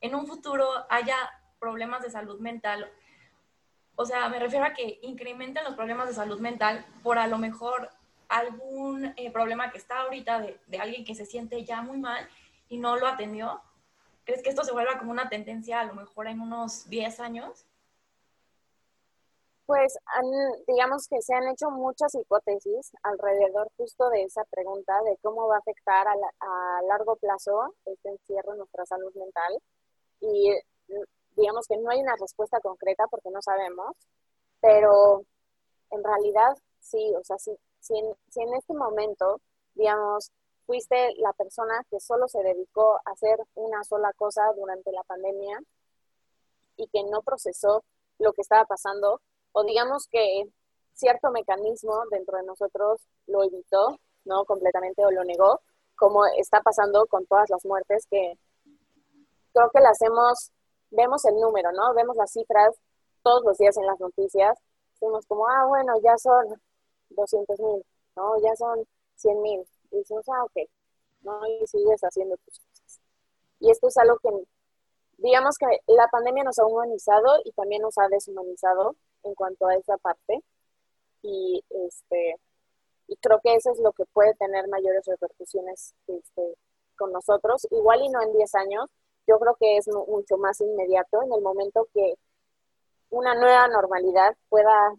en 0.00 0.14
un 0.14 0.26
futuro 0.26 0.68
haya 0.88 1.16
problemas 1.64 2.02
de 2.02 2.10
salud 2.10 2.38
mental? 2.40 2.90
O 3.96 4.04
sea, 4.04 4.28
me 4.28 4.38
refiero 4.38 4.66
a 4.66 4.74
que 4.74 4.98
incrementen 5.00 5.64
los 5.64 5.74
problemas 5.74 6.08
de 6.08 6.14
salud 6.14 6.38
mental 6.40 6.84
por 7.02 7.16
a 7.18 7.26
lo 7.26 7.38
mejor 7.38 7.88
algún 8.28 9.14
eh, 9.16 9.30
problema 9.32 9.70
que 9.70 9.78
está 9.78 10.00
ahorita 10.00 10.40
de, 10.40 10.78
alguien 10.78 11.06
que 11.06 11.14
se 11.14 11.24
siente 11.24 11.64
ya 11.64 11.80
muy 11.80 11.96
mal 11.96 12.28
y 12.68 12.76
no 12.76 12.96
lo 12.96 13.06
atendió? 13.06 13.62
¿Crees 14.24 14.42
que 14.42 14.50
esto 14.50 14.62
se 14.62 14.72
vuelva 14.72 14.98
como 14.98 15.10
una 15.10 15.30
tendencia 15.30 15.80
a 15.80 15.84
lo 15.84 15.94
mejor 15.94 16.26
en 16.26 16.40
unos 16.40 16.86
10 16.90 17.20
años? 17.20 17.64
Pues 19.64 19.96
digamos 20.66 21.08
que 21.08 21.22
se 21.22 21.34
han 21.34 21.48
hecho 21.48 21.70
muchas 21.70 22.14
hipótesis 22.14 22.92
alrededor 23.02 23.68
justo 23.78 24.10
de 24.10 24.24
esa 24.24 24.44
pregunta 24.50 24.92
de 25.06 25.16
cómo 25.22 25.48
va 25.48 25.56
a 25.56 25.60
afectar 25.60 26.06
a, 26.06 26.12
a 26.12 26.82
largo 26.82 27.16
plazo 27.16 27.74
este 27.86 28.10
encierro 28.10 28.52
en 28.52 28.58
nuestra 28.58 28.84
salud 28.84 29.14
mental. 29.14 29.58
Y 30.20 30.52
digamos 31.36 31.66
que 31.66 31.76
no 31.76 31.90
hay 31.90 32.00
una 32.00 32.16
respuesta 32.16 32.60
concreta 32.60 33.06
porque 33.10 33.30
no 33.30 33.42
sabemos, 33.42 33.96
pero 34.60 35.24
en 35.90 36.04
realidad 36.04 36.56
sí, 36.80 37.12
o 37.18 37.24
sea, 37.24 37.38
sí, 37.38 37.56
si 37.80 37.98
en, 37.98 38.14
si 38.28 38.42
en 38.42 38.54
este 38.54 38.74
momento, 38.74 39.40
digamos, 39.74 40.30
fuiste 40.66 41.14
la 41.18 41.32
persona 41.32 41.84
que 41.90 42.00
solo 42.00 42.28
se 42.28 42.42
dedicó 42.42 42.96
a 43.04 43.12
hacer 43.12 43.38
una 43.54 43.84
sola 43.84 44.12
cosa 44.14 44.42
durante 44.56 44.92
la 44.92 45.02
pandemia 45.02 45.60
y 46.76 46.88
que 46.88 47.04
no 47.04 47.22
procesó 47.22 47.84
lo 48.18 48.32
que 48.32 48.42
estaba 48.42 48.64
pasando, 48.64 49.20
o 49.52 49.64
digamos 49.64 50.06
que 50.08 50.48
cierto 50.94 51.30
mecanismo 51.30 52.02
dentro 52.10 52.38
de 52.38 52.44
nosotros 52.44 53.00
lo 53.26 53.42
evitó, 53.44 53.98
¿no? 54.24 54.44
Completamente 54.44 55.04
o 55.04 55.10
lo 55.10 55.24
negó, 55.24 55.60
como 55.96 56.24
está 56.38 56.60
pasando 56.62 57.06
con 57.06 57.26
todas 57.26 57.50
las 57.50 57.64
muertes 57.64 58.06
que 58.10 58.38
creo 59.52 59.70
que 59.70 59.80
las 59.80 60.00
hemos, 60.02 60.50
vemos 60.94 61.24
el 61.24 61.34
número, 61.36 61.72
¿no? 61.72 61.94
Vemos 61.94 62.16
las 62.16 62.32
cifras 62.32 62.74
todos 63.22 63.42
los 63.44 63.58
días 63.58 63.76
en 63.76 63.86
las 63.86 63.98
noticias, 64.00 64.58
decimos 64.92 65.26
como, 65.26 65.46
ah, 65.48 65.66
bueno, 65.66 65.94
ya 66.02 66.16
son 66.18 66.60
200 67.10 67.58
mil, 67.60 67.84
¿no? 68.16 68.38
Ya 68.42 68.54
son 68.56 68.86
100 69.16 69.42
mil. 69.42 69.60
Y 69.90 69.98
decimos, 69.98 70.24
ah, 70.28 70.44
ok, 70.44 70.68
¿no? 71.22 71.46
Y 71.46 71.66
sigues 71.66 72.00
haciendo 72.02 72.36
tus 72.38 72.58
cosas. 72.58 73.00
Y 73.60 73.70
esto 73.70 73.88
es 73.88 73.96
algo 73.96 74.18
que, 74.18 74.30
digamos 75.18 75.56
que 75.58 75.66
la 75.86 76.08
pandemia 76.08 76.44
nos 76.44 76.58
ha 76.58 76.66
humanizado 76.66 77.40
y 77.44 77.52
también 77.52 77.82
nos 77.82 77.96
ha 77.98 78.08
deshumanizado 78.08 78.96
en 79.22 79.34
cuanto 79.34 79.66
a 79.66 79.74
esa 79.74 79.96
parte. 79.98 80.42
Y, 81.22 81.64
este, 81.70 82.36
y 83.08 83.16
creo 83.16 83.40
que 83.42 83.54
eso 83.54 83.70
es 83.72 83.78
lo 83.80 83.92
que 83.92 84.04
puede 84.12 84.34
tener 84.34 84.68
mayores 84.68 85.06
repercusiones 85.06 85.94
este, 86.06 86.54
con 86.96 87.12
nosotros. 87.12 87.66
Igual 87.70 88.02
y 88.02 88.08
no 88.10 88.22
en 88.22 88.32
10 88.32 88.54
años, 88.56 88.90
yo 89.26 89.38
creo 89.38 89.56
que 89.58 89.76
es 89.76 89.88
mucho 89.88 90.36
más 90.36 90.60
inmediato 90.60 91.22
en 91.22 91.32
el 91.32 91.40
momento 91.40 91.88
que 91.92 92.14
una 93.10 93.34
nueva 93.34 93.68
normalidad 93.68 94.36
pueda 94.48 94.94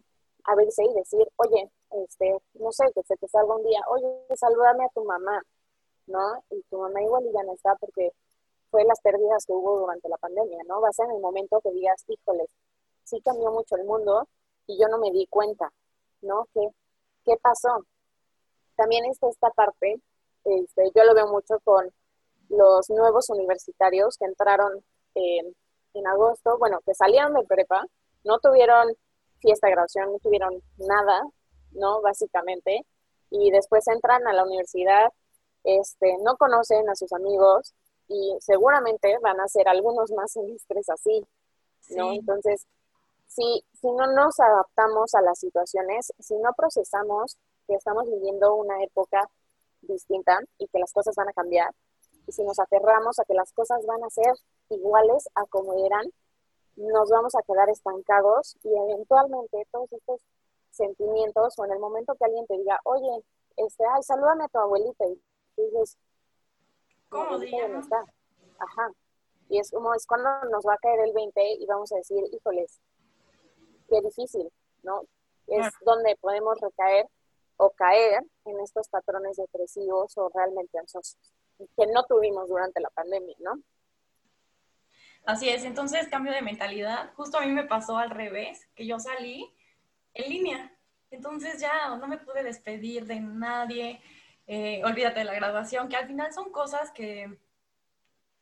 abrirse 0.46 0.84
y 0.84 0.94
decir, 0.94 1.28
oye, 1.38 1.70
este, 1.92 2.38
no 2.56 2.72
sé, 2.72 2.86
que 2.94 3.04
se 3.04 3.16
te 3.18 3.28
salga 3.28 3.56
un 3.56 3.64
día, 3.64 3.82
oye, 3.90 4.08
salúdame 4.36 4.86
a 4.86 4.90
tu 4.90 5.04
mamá, 5.04 5.42
¿no? 6.08 6.44
Y 6.50 6.62
tu 6.64 6.80
mamá 6.80 7.02
igual 7.02 7.24
ya 7.34 7.44
no 7.44 7.54
está 7.54 7.76
porque 7.76 8.12
fue 8.72 8.84
las 8.84 9.00
pérdidas 9.02 9.46
que 9.46 9.54
hubo 9.54 9.80
durante 9.80 10.10
la 10.10 10.18
pandemia, 10.18 10.64
¿no? 10.68 10.82
Va 10.82 10.90
a 10.90 10.94
ser 10.94 11.06
en 11.06 11.16
el 11.16 11.22
momento 11.22 11.60
que 11.62 11.72
digas, 11.72 12.04
híjoles, 12.08 12.48
sí 13.04 13.22
cambió 13.22 13.52
mucho 13.52 13.76
el 13.76 13.86
mundo 13.86 14.28
y 14.68 14.80
yo 14.80 14.88
no 14.88 14.98
me 14.98 15.12
di 15.12 15.28
cuenta, 15.28 15.72
¿no? 16.22 16.48
¿Qué, 16.54 16.68
qué 17.26 17.36
pasó? 17.42 17.86
También 18.76 19.06
está 19.06 19.30
esta 19.30 19.50
parte, 19.52 20.02
este, 20.44 20.92
yo 20.96 21.04
lo 21.04 21.14
veo 21.16 21.28
mucho 21.28 21.60
con 21.64 21.92
los 22.50 22.90
nuevos 22.90 23.30
universitarios 23.30 24.18
que 24.18 24.26
entraron 24.26 24.84
en 25.16 26.08
agosto, 26.08 26.58
bueno, 26.58 26.80
que 26.86 26.94
salieron 26.94 27.34
de 27.34 27.44
prepa, 27.46 27.86
no 28.24 28.40
tuvieron 28.40 28.94
fiesta 29.40 29.68
de 29.68 29.74
graduación, 29.74 30.12
no 30.12 30.20
tuvieron 30.20 30.62
nada, 30.78 31.22
¿no? 31.72 32.02
Básicamente. 32.02 32.86
Y 33.30 33.52
después 33.52 33.88
entran 33.88 34.28
a 34.28 34.34
la 34.34 34.44
universidad, 34.44 35.12
este, 35.64 36.18
no 36.22 36.36
conocen 36.38 36.90
a 36.90 36.96
sus 36.96 37.12
amigos 37.14 37.74
y 38.08 38.36
seguramente 38.40 39.18
van 39.22 39.40
a 39.40 39.48
ser 39.48 39.68
algunos 39.68 40.12
más 40.12 40.32
semestres 40.32 40.90
así, 40.90 41.26
¿no? 41.90 42.12
Entonces, 42.14 42.66
si, 43.28 43.64
si 43.74 43.92
no 43.92 44.08
nos 44.08 44.40
adaptamos 44.40 45.16
a 45.16 45.22
las 45.22 45.40
situaciones, 45.40 46.14
si 46.20 46.36
no 46.38 46.52
procesamos 46.56 47.38
que 47.68 47.76
estamos 47.76 48.06
viviendo 48.06 48.56
una 48.56 48.84
época 48.84 49.28
distinta 49.82 50.40
y 50.58 50.68
que 50.68 50.80
las 50.80 50.94
cosas 50.94 51.16
van 51.16 51.30
a 51.30 51.34
cambiar, 51.34 51.70
y 52.28 52.32
si 52.32 52.44
nos 52.44 52.60
aferramos 52.60 53.20
a 53.20 53.26
que 53.26 53.34
las 53.34 53.52
cosas 53.54 53.86
van 53.86 54.04
a 54.04 54.10
ser 54.10 54.34
iguales 54.70 55.30
a 55.36 55.46
como 55.46 55.86
eran, 55.86 56.06
nos 56.76 57.10
vamos 57.10 57.36
a 57.36 57.42
quedar 57.44 57.70
estancados 57.70 58.58
y 58.64 58.70
eventualmente 58.76 59.66
todos 59.72 59.92
estos 59.94 60.22
sentimientos 60.72 61.58
o 61.58 61.66
en 61.66 61.72
el 61.72 61.80
momento 61.80 62.16
que 62.16 62.26
alguien 62.26 62.46
te 62.48 62.58
diga, 62.58 62.80
oye, 62.84 63.24
este, 63.58 63.86
ay, 63.94 64.04
salúdame 64.04 64.44
a 64.44 64.50
tu 64.50 64.60
abuelita 64.60 65.06
y 65.06 65.22
dices, 65.58 65.98
¿cómo 67.10 67.38
está? 67.42 68.04
Ajá. 68.60 68.92
Y 69.48 69.60
es 69.60 69.72
como, 69.72 69.94
es 69.94 70.06
cuando 70.06 70.30
nos 70.50 70.66
va 70.66 70.74
a 70.74 70.78
caer 70.78 71.00
el 71.02 71.14
20 71.14 71.54
y 71.60 71.66
vamos 71.66 71.92
a 71.94 71.98
decir, 71.98 72.24
híjoles, 72.32 72.82
qué 73.88 74.02
difícil, 74.02 74.52
¿no? 74.84 75.04
Es 75.48 75.72
donde 75.82 76.18
podemos 76.20 76.60
recaer 76.60 77.08
o 77.58 77.70
caer 77.70 78.24
en 78.46 78.60
estos 78.60 78.90
patrones 78.90 79.38
depresivos 79.38 80.18
o 80.18 80.30
realmente 80.30 80.78
ansiosos 80.78 81.18
que 81.58 81.88
no 81.88 82.04
tuvimos 82.04 82.48
durante 82.48 82.80
la 82.80 82.90
pandemia, 82.90 83.36
¿no? 83.40 83.62
Así 85.26 85.50
es, 85.50 85.64
entonces 85.64 86.08
cambio 86.08 86.32
de 86.34 86.42
mentalidad. 86.42 87.12
Justo 87.16 87.38
a 87.38 87.42
mí 87.42 87.52
me 87.52 87.64
pasó 87.64 87.98
al 87.98 88.12
revés, 88.12 88.68
que 88.76 88.86
yo 88.86 89.00
salí 89.00 89.52
en 90.14 90.30
línea. 90.30 90.72
Entonces 91.10 91.60
ya 91.60 91.96
no 91.96 92.08
me 92.08 92.18
pude 92.18 92.44
despedir 92.44 93.06
de 93.06 93.20
nadie, 93.20 94.02
eh, 94.48 94.82
olvídate 94.84 95.20
de 95.20 95.26
la 95.26 95.34
graduación, 95.34 95.90
que 95.90 95.96
al 95.96 96.08
final 96.08 96.32
son 96.34 96.52
cosas 96.52 96.92
que, 96.92 97.40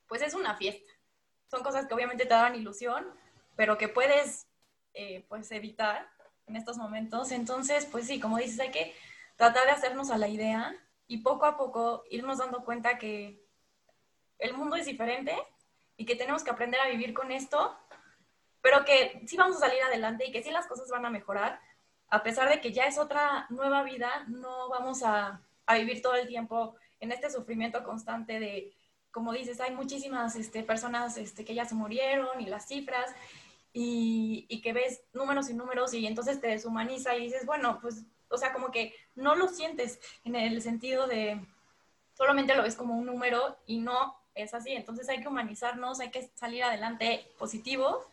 pues 0.07 0.22
es 0.22 0.34
una 0.34 0.55
fiesta. 0.55 0.91
Son 1.49 1.64
cosas 1.64 1.86
que 1.86 1.93
obviamente 1.93 2.26
te 2.26 2.34
dan 2.34 2.55
ilusión, 2.55 3.05
pero 3.55 3.78
que 3.78 3.88
puedes, 3.88 4.47
eh, 4.93 5.24
pues, 5.30 5.51
evitar 5.51 6.09
en 6.47 6.57
estos 6.57 6.78
momentos. 6.78 7.32
Entonces, 7.32 7.86
pues 7.86 8.07
sí, 8.07 8.20
como 8.20 8.38
dices, 8.38 8.59
hay 8.59 8.72
que 8.72 8.93
tratar 9.38 9.66
de 9.66 9.72
hacernos 9.72 10.09
a 10.09 10.18
la 10.18 10.28
idea 10.28 10.76
y 11.14 11.20
poco 11.20 11.45
a 11.45 11.55
poco 11.55 12.05
irnos 12.09 12.39
dando 12.39 12.64
cuenta 12.66 12.97
que 12.97 13.39
el 14.39 14.55
mundo 14.55 14.76
es 14.78 14.88
diferente 14.88 15.36
y 15.95 16.07
que 16.07 16.16
tenemos 16.16 16.43
que 16.43 16.49
aprender 16.49 16.82
a 16.82 16.88
vivir 16.88 17.14
con 17.14 17.32
esto, 17.32 17.78
pero 18.61 18.84
que 18.84 19.22
sí 19.28 19.38
vamos 19.38 19.57
a 19.57 19.68
salir 19.68 19.84
adelante 19.84 20.26
y 20.26 20.32
que 20.32 20.41
sí 20.41 20.49
las 20.49 20.66
cosas 20.66 20.89
van 20.89 21.05
a 21.05 21.11
mejorar, 21.11 21.59
a 22.07 22.24
pesar 22.24 22.49
de 22.49 22.59
que 22.61 22.74
ya 22.74 22.86
es 22.86 22.97
otra 22.97 23.45
nueva 23.51 23.84
vida, 23.84 24.26
no 24.28 24.70
vamos 24.70 25.03
a, 25.03 25.39
a 25.68 25.76
vivir 25.76 26.01
todo 26.01 26.16
el 26.16 26.28
tiempo 26.28 26.78
en 26.99 27.11
este 27.11 27.30
sufrimiento 27.30 27.84
constante 27.84 28.39
de, 28.39 28.76
como 29.11 29.34
dices, 29.34 29.61
hay 29.61 29.76
muchísimas 29.76 30.36
este, 30.36 30.64
personas 30.64 31.16
este, 31.18 31.45
que 31.45 31.53
ya 31.53 31.66
se 31.66 31.76
murieron 31.76 32.41
y 32.41 32.47
las 32.47 32.68
cifras, 32.68 33.14
y, 33.72 34.47
y, 34.49 34.61
que 34.61 34.74
ves 34.74 35.03
números 35.14 35.47
y 35.51 35.53
números 35.53 35.93
y 35.93 36.07
entonces 36.07 36.41
te 36.41 36.47
deshumaniza 36.47 37.16
y 37.16 37.26
dices, 37.26 37.45
bueno, 37.45 37.78
pues, 37.82 38.03
o 38.34 38.38
sea, 38.38 38.51
como 38.51 38.71
que 38.71 38.95
no 39.15 39.36
lo 39.36 39.47
sientes 39.47 39.99
en 40.23 40.36
el 40.36 40.61
sentido 40.61 41.07
de 41.07 41.39
solamente 42.13 42.55
lo 42.55 42.63
ves 42.63 42.75
como 42.75 42.95
un 42.95 43.05
número 43.05 43.57
y 43.65 43.79
no 43.79 44.15
es 44.36 44.53
así. 44.53 44.71
Entonces 44.73 45.07
hay 45.09 45.21
que 45.21 45.27
humanizarnos, 45.27 45.99
hay 45.99 46.11
que 46.11 46.29
salir 46.36 46.63
adelante 46.63 47.31
positivos. 47.38 48.05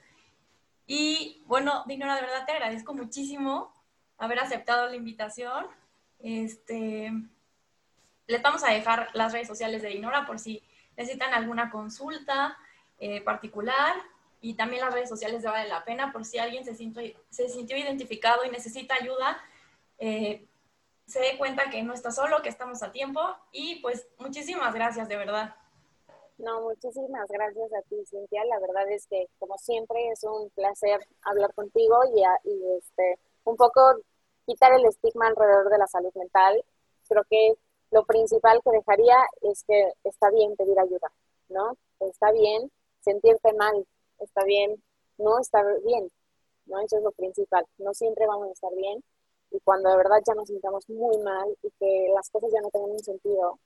Y 0.86 1.42
bueno, 1.46 1.84
Dinora, 1.86 2.16
de 2.16 2.22
verdad 2.22 2.44
te 2.46 2.52
agradezco 2.52 2.94
muchísimo 2.94 3.72
haber 4.18 4.40
aceptado 4.40 4.88
la 4.88 4.96
invitación. 4.96 5.66
Este, 6.18 7.12
les 8.26 8.42
vamos 8.42 8.62
a 8.64 8.72
dejar 8.72 9.08
las 9.14 9.32
redes 9.32 9.48
sociales 9.48 9.82
de 9.82 9.88
Dinora 9.88 10.26
por 10.26 10.38
si 10.38 10.62
necesitan 10.96 11.32
alguna 11.32 11.70
consulta 11.70 12.58
eh, 12.98 13.22
particular 13.22 13.94
y 14.42 14.54
también 14.54 14.82
las 14.82 14.92
redes 14.92 15.08
sociales 15.08 15.42
de 15.42 15.48
Vale 15.48 15.68
la 15.68 15.84
Pena 15.84 16.12
por 16.12 16.24
si 16.24 16.38
alguien 16.38 16.64
se 16.64 16.74
sintió, 16.74 17.02
se 17.30 17.48
sintió 17.48 17.76
identificado 17.76 18.44
y 18.44 18.50
necesita 18.50 18.94
ayuda. 18.94 19.42
Eh, 20.00 20.48
se 21.06 21.20
dé 21.20 21.36
cuenta 21.38 21.70
que 21.70 21.82
no 21.82 21.92
está 21.92 22.10
solo, 22.10 22.42
que 22.42 22.48
estamos 22.48 22.82
a 22.82 22.90
tiempo 22.90 23.20
y 23.52 23.80
pues 23.80 24.08
muchísimas 24.18 24.72
gracias 24.74 25.08
de 25.08 25.16
verdad. 25.16 25.54
No, 26.38 26.62
muchísimas 26.62 27.28
gracias 27.28 27.70
a 27.74 27.82
ti, 27.82 27.96
Cintia. 28.06 28.44
La 28.46 28.58
verdad 28.60 28.90
es 28.90 29.06
que, 29.06 29.26
como 29.38 29.58
siempre, 29.58 30.08
es 30.08 30.24
un 30.24 30.48
placer 30.50 31.06
hablar 31.22 31.52
contigo 31.54 31.96
y, 32.14 32.22
este, 32.78 33.18
un 33.44 33.56
poco 33.56 33.82
quitar 34.46 34.72
el 34.72 34.86
estigma 34.86 35.26
alrededor 35.26 35.68
de 35.68 35.78
la 35.78 35.86
salud 35.86 36.12
mental. 36.14 36.64
Creo 37.08 37.24
que 37.28 37.54
lo 37.90 38.06
principal 38.06 38.60
que 38.64 38.70
dejaría 38.70 39.18
es 39.42 39.64
que 39.64 39.92
está 40.04 40.30
bien 40.30 40.56
pedir 40.56 40.78
ayuda, 40.78 41.12
¿no? 41.50 41.76
Está 41.98 42.32
bien 42.32 42.70
sentirte 43.00 43.52
mal, 43.52 43.86
está 44.20 44.44
bien 44.44 44.82
no 45.18 45.38
estar 45.40 45.64
bien, 45.84 46.10
¿no? 46.64 46.80
Eso 46.80 46.96
es 46.96 47.02
lo 47.02 47.12
principal. 47.12 47.66
No 47.76 47.92
siempre 47.92 48.26
vamos 48.26 48.48
a 48.48 48.52
estar 48.52 48.74
bien 48.74 49.04
y 49.50 49.58
cuando 49.60 49.90
de 49.90 49.96
verdad 49.96 50.18
ya 50.26 50.34
nos 50.34 50.48
sintamos 50.48 50.88
muy 50.88 51.18
mal 51.18 51.48
y 51.62 51.70
que 51.78 52.08
las 52.14 52.30
cosas 52.30 52.50
ya 52.52 52.60
no 52.60 52.70
tengan 52.70 52.90
un 52.90 52.98
sentido, 53.00 53.58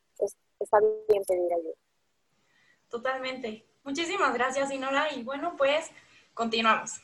está 0.59 0.78
bien 1.09 1.22
pedir 1.26 1.53
ayuda. 1.53 1.74
Totalmente. 2.89 3.66
Muchísimas 3.82 4.32
gracias, 4.32 4.70
Inora. 4.70 5.12
Y 5.12 5.22
bueno, 5.22 5.55
pues 5.59 5.91
continuamos. 6.32 7.03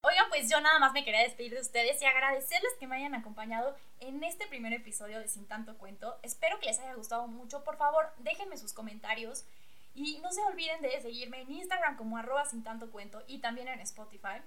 Oigan, 0.00 0.28
pues 0.30 0.48
yo 0.48 0.60
nada 0.60 0.78
más 0.78 0.92
me 0.92 1.04
quería 1.04 1.22
despedir 1.22 1.52
de 1.52 1.60
ustedes 1.60 2.00
y 2.00 2.06
agradecerles 2.06 2.72
que 2.78 2.86
me 2.86 2.96
hayan 2.96 3.14
acompañado 3.14 3.74
en 3.98 4.22
este 4.22 4.46
primer 4.46 4.72
episodio 4.72 5.18
de 5.18 5.28
Sin 5.28 5.46
Tanto 5.46 5.76
Cuento. 5.76 6.16
Espero 6.22 6.58
que 6.60 6.66
les 6.66 6.78
haya 6.78 6.94
gustado 6.94 7.26
mucho. 7.26 7.64
Por 7.64 7.76
favor, 7.76 8.06
déjenme 8.18 8.56
sus 8.56 8.72
comentarios 8.72 9.44
y 9.96 10.18
no 10.18 10.30
se 10.30 10.42
olviden 10.42 10.82
de 10.82 11.00
seguirme 11.00 11.40
en 11.40 11.50
Instagram 11.50 11.96
como 11.96 12.18
arroba 12.18 12.44
sin 12.44 12.62
tanto 12.62 12.90
cuento 12.90 13.24
y 13.26 13.38
también 13.38 13.66
en 13.68 13.80
Spotify. 13.80 14.42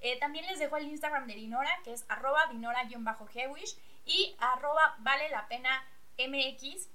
Eh, 0.00 0.18
también 0.18 0.46
les 0.46 0.58
dejo 0.58 0.76
el 0.76 0.86
Instagram 0.86 1.26
de 1.26 1.34
Dinora, 1.34 1.70
que 1.84 1.92
es 1.92 2.04
arroba 2.08 2.46
dinora-hewish 2.46 3.76
y 4.06 4.36
arroba 4.38 4.96
vale 4.98 5.28
la 5.28 5.46
pena 5.48 5.84
mx, 6.18 6.88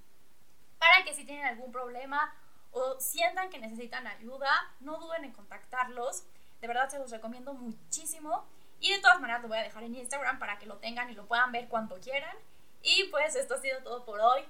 para 0.79 1.03
que 1.03 1.13
si 1.13 1.25
tienen 1.25 1.45
algún 1.45 1.71
problema 1.71 2.33
o 2.71 2.99
sientan 2.99 3.49
que 3.49 3.59
necesitan 3.59 4.07
ayuda, 4.07 4.51
no 4.79 4.97
duden 4.99 5.25
en 5.25 5.33
contactarlos. 5.33 6.23
De 6.61 6.67
verdad 6.67 6.89
se 6.89 6.99
los 6.99 7.11
recomiendo 7.11 7.53
muchísimo. 7.53 8.45
Y 8.79 8.91
de 8.91 8.99
todas 8.99 9.19
maneras 9.19 9.41
lo 9.41 9.47
voy 9.47 9.57
a 9.57 9.63
dejar 9.63 9.83
en 9.83 9.95
Instagram 9.95 10.37
para 10.37 10.59
que 10.59 10.65
lo 10.65 10.77
tengan 10.77 11.09
y 11.09 11.13
lo 11.13 11.27
puedan 11.27 11.51
ver 11.51 11.67
cuando 11.67 11.99
quieran. 11.99 12.35
Y 12.83 13.05
pues 13.05 13.35
esto 13.35 13.55
ha 13.55 13.61
sido 13.61 13.81
todo 13.83 14.05
por 14.05 14.19
hoy. 14.19 14.43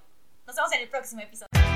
Nos 0.45 0.55
vemos 0.55 0.72
en 0.74 0.82
el 0.82 0.89
próximo 0.89 1.22
episodio. 1.22 1.66